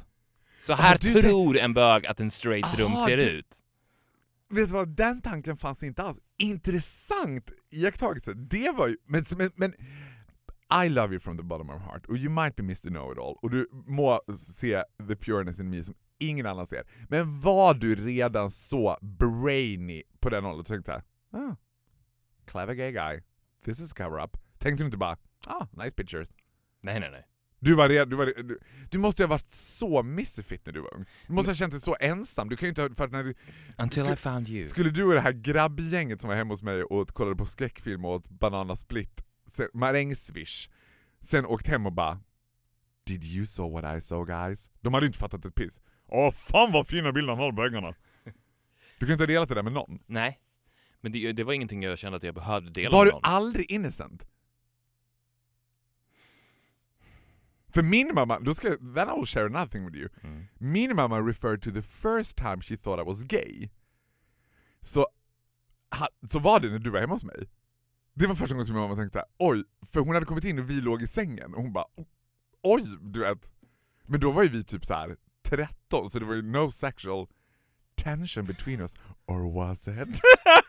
[0.62, 3.56] Så här du tror en bög att en straights rum ser du- ut.
[4.50, 6.18] Vet du vad, den tanken fanns inte alls.
[6.38, 8.34] Intressant iakttagelse.
[8.34, 9.74] Det var ju, men, men, men
[10.86, 13.36] I love you from the bottom of my heart, och you might be Mr Know-It-All,
[13.42, 16.84] och du må se the pureness in me som ingen annan ser.
[17.10, 21.56] Men var du redan så brainy på den åldern och tänkte såhär, ah,
[22.46, 23.22] clever gay guy,
[23.66, 24.38] this is cover up.
[24.58, 25.18] Tänkte du inte bara,
[25.48, 26.30] ah, nice pictures.
[26.82, 27.28] Nej, nej, nej.
[27.64, 28.60] Du var redan, du, var, du,
[28.92, 31.06] du måste ju ha varit så missefit när du var ung.
[31.28, 33.34] Du måste ha känt dig så ensam, du kan ju inte ha, för när du,
[33.78, 34.66] Until skulle- I found you.
[34.66, 38.06] skulle du och det här grabbgänget som var hemma hos mig och kollade på skräckfilm
[38.06, 40.70] och åt banana split, sen- marängsviss,
[41.22, 42.20] sen åkt hem och bara
[43.06, 44.70] Did you saw what I saw guys?
[44.82, 45.82] De hade ju inte fattat ett piss.
[46.08, 47.96] Åh fan vad fina bilder han har på väggarna!
[49.00, 50.00] Du kan inte ha delat det där med någon.
[50.06, 50.40] Nej.
[51.02, 53.22] Men det, det var ingenting jag kände att jag behövde dela Var med du någon.
[53.24, 54.24] aldrig innocent?
[57.74, 60.10] För min mamma, då ska, then I will share another thing with you.
[60.24, 60.46] Mm.
[60.60, 63.70] Min mamma referred to the first time she thought I was gay.
[64.82, 65.08] Så,
[66.00, 67.50] ha, så var det när du var hemma hos mig.
[68.14, 70.70] Det var första gången som min mamma tänkte oj, för hon hade kommit in och
[70.70, 71.86] vi låg i sängen och hon bara
[72.64, 73.50] oj, du vet.
[74.06, 77.28] Men då var ju vi typ så här 13 så det var ju no sexual
[77.96, 78.96] tension between us.
[79.26, 80.22] Or was it?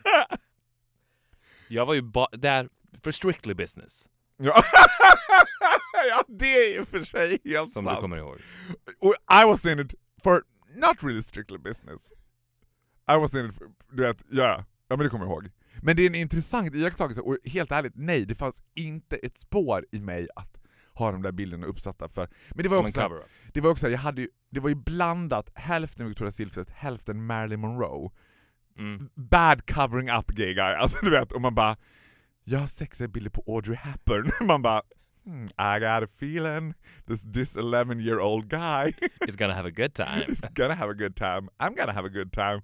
[1.72, 2.02] Jag var ju
[2.32, 2.68] där
[3.02, 4.64] för strictly business, ja.
[6.10, 7.96] ja, det är ju för sig helt som sant.
[7.96, 8.38] du kommer ihåg.
[9.42, 10.44] I was in it for
[10.74, 12.12] not really strictly business.
[13.08, 15.50] I was in it for, du vet, ja, ja men det kommer jag ihåg.
[15.82, 19.86] Men det är en intressant iakttagelse, och helt ärligt, nej det fanns inte ett spår
[19.92, 20.58] i mig att
[20.94, 22.28] ha de där bilderna uppsatta för...
[22.50, 25.50] Men det var Som också, det var också, jag hade ju, det var ju blandat,
[25.54, 28.10] hälften Victoria Silvstedt, hälften Marilyn Monroe.
[28.78, 29.08] Mm.
[29.14, 31.76] Bad covering up gay guy, alltså du vet, och man bara
[32.44, 34.82] Jag har sexiga bilder på Audrey Hepburn, man bara
[35.24, 36.74] hmm, I got a feeling
[37.06, 38.92] this, this 11 year old guy
[39.26, 40.24] He's gonna have a good time.
[40.28, 42.62] is gonna have a good time, I'm gonna have a good time.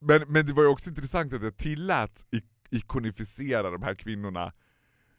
[0.00, 4.52] Men, men det var ju också intressant att jag tillät ik- ikonificera de här kvinnorna.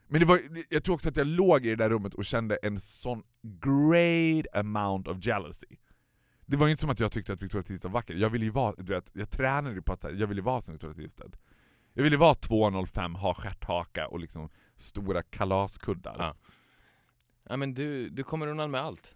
[0.08, 2.56] Men det var, jag tror också att jag låg i det där rummet och kände
[2.56, 3.24] en sån
[3.62, 5.68] great amount of jealousy.
[6.50, 8.46] Det var ju inte som att jag tyckte att Victoria Silvstedt var vacker, jag ville
[8.46, 10.96] ju vara, du vet, jag tränade ju på att här, jag ville vara som Victoria
[10.96, 11.40] Silvstedt.
[11.94, 16.16] Jag ville vara 2,05, ha stjärthaka och liksom stora kalaskuddar.
[16.20, 16.36] Ja.
[17.50, 19.16] Ja men du, du kommer undan med allt.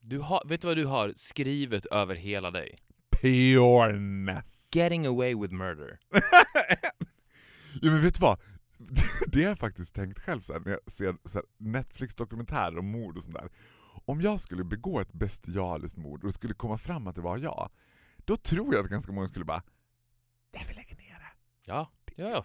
[0.00, 2.78] Du har, vet du vad du har skrivet över hela dig?
[3.22, 4.68] Pureness!
[4.74, 5.98] Getting away with murder.
[7.82, 8.38] Ja men vet du vad?
[9.26, 11.14] Det har jag faktiskt tänkt själv så här, när jag ser
[11.58, 13.48] Netflix-dokumentärer om mord och sånt där.
[14.10, 17.38] Om jag skulle begå ett bestialiskt mord och det skulle komma fram att det var
[17.38, 17.70] jag,
[18.16, 19.62] då tror jag att ganska många skulle bara
[20.52, 21.32] Nej vi lägger ner det.
[21.64, 22.44] Ja, ja, ja.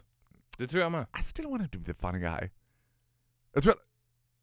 [0.57, 1.07] Det tror jag med.
[1.19, 2.49] I still want to be the funny guy.
[3.53, 3.79] Jag tror att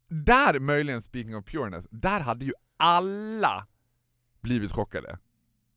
[0.07, 3.67] där möjligen, speaking of pureness, där hade ju alla
[4.41, 5.19] blivit chockade.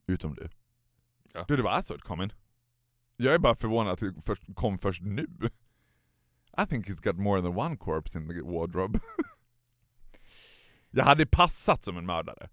[0.07, 0.49] Utom du.
[1.32, 1.44] Ja.
[1.49, 2.32] Du, det var I saw it coming.
[3.16, 5.51] Jag är bara förvånad att det kom först nu.
[6.59, 9.01] I think he's got more than one corpse in the wardrobe.
[10.97, 12.49] jag hade passat som en mördare.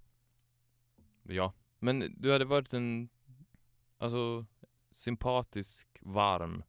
[1.24, 1.54] Ja.
[1.80, 3.10] Men du hade varit en,
[3.98, 4.46] alltså,
[4.92, 6.64] sympatisk, varm.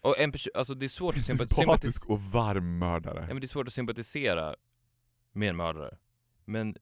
[0.00, 1.64] Och en person, alltså det är svårt att sympatisera.
[1.64, 3.20] Sympatisk och varm mördare.
[3.20, 4.56] Ja men det är svårt att sympatisera
[5.32, 5.98] med en mördare.
[6.44, 6.76] Men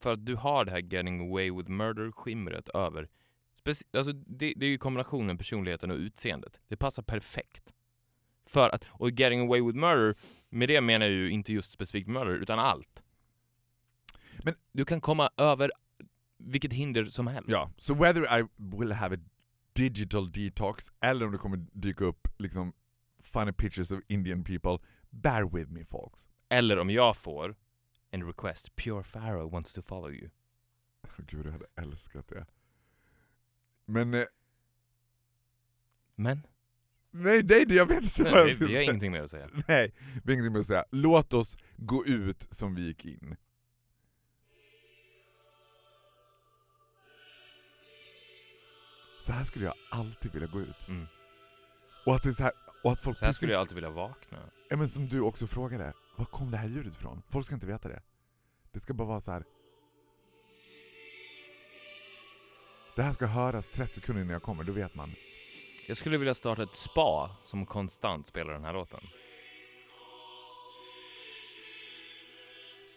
[0.00, 3.08] för att du har det här getting away with murder-skimret över.
[3.64, 6.60] Speci- alltså det, det är ju kombinationen personligheten och utseendet.
[6.68, 7.74] Det passar perfekt.
[8.46, 10.14] För att, och getting away with murder,
[10.50, 13.02] med det menar jag ju inte just specifikt murder, utan allt.
[14.44, 15.70] Men- du kan komma över
[16.38, 17.50] vilket hinder som helst.
[17.50, 19.18] Ja, så whether I will have a
[19.72, 22.72] digital detox eller om det kommer dyka upp liksom
[23.20, 24.78] funny pictures of Indian people,
[25.10, 26.28] bear with me folks.
[26.48, 27.56] Eller om jag får
[28.10, 30.30] en request, Pure Pharaoh wants to follow you.
[31.16, 32.46] Gud, jag hade älskat det.
[33.84, 34.24] Men, eh,
[36.14, 36.46] Men,
[37.12, 38.82] nej, nej, jag vet inte vad jag vi, vill vi har säga.
[38.82, 39.48] ingenting mer att säga.
[39.68, 39.92] Nej,
[40.24, 40.84] vi har ingenting mer att säga.
[40.90, 43.36] Låt oss gå ut som vi gick in.
[49.20, 50.88] Så här skulle jag alltid vilja gå ut.
[50.88, 51.06] Mm.
[52.06, 52.52] Och att det är så här,
[52.84, 54.38] och att folk Så här precis- skulle jag alltid vilja vakna.
[54.70, 57.22] Ja, men som du också frågade, var kom det här ljudet ifrån?
[57.28, 58.02] Folk ska inte veta det.
[58.72, 59.44] Det ska bara vara så här.
[62.96, 65.12] Det här ska höras 30 sekunder innan jag kommer, då vet man.
[65.86, 69.00] Jag skulle vilja starta ett spa som konstant spelar den här låten.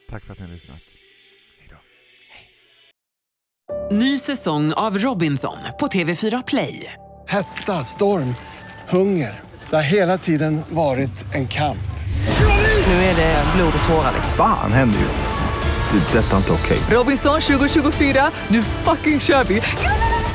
[0.09, 0.81] Tack för att ni har lyssnat.
[1.59, 1.75] Hejdå.
[3.91, 6.93] Ny säsong av Robinson på TV4 Play.
[7.27, 8.35] Hetta, storm,
[8.89, 9.41] hunger.
[9.69, 11.79] Det har hela tiden varit en kamp.
[12.87, 14.13] Nu är det blod och tårar.
[14.37, 15.27] Fan händer just det.
[15.91, 16.79] Det är detta inte okej.
[16.97, 19.61] Robinson 2024, nu fucking kör vi!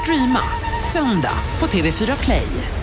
[0.03, 2.80] Streama söndag på TV4 Play.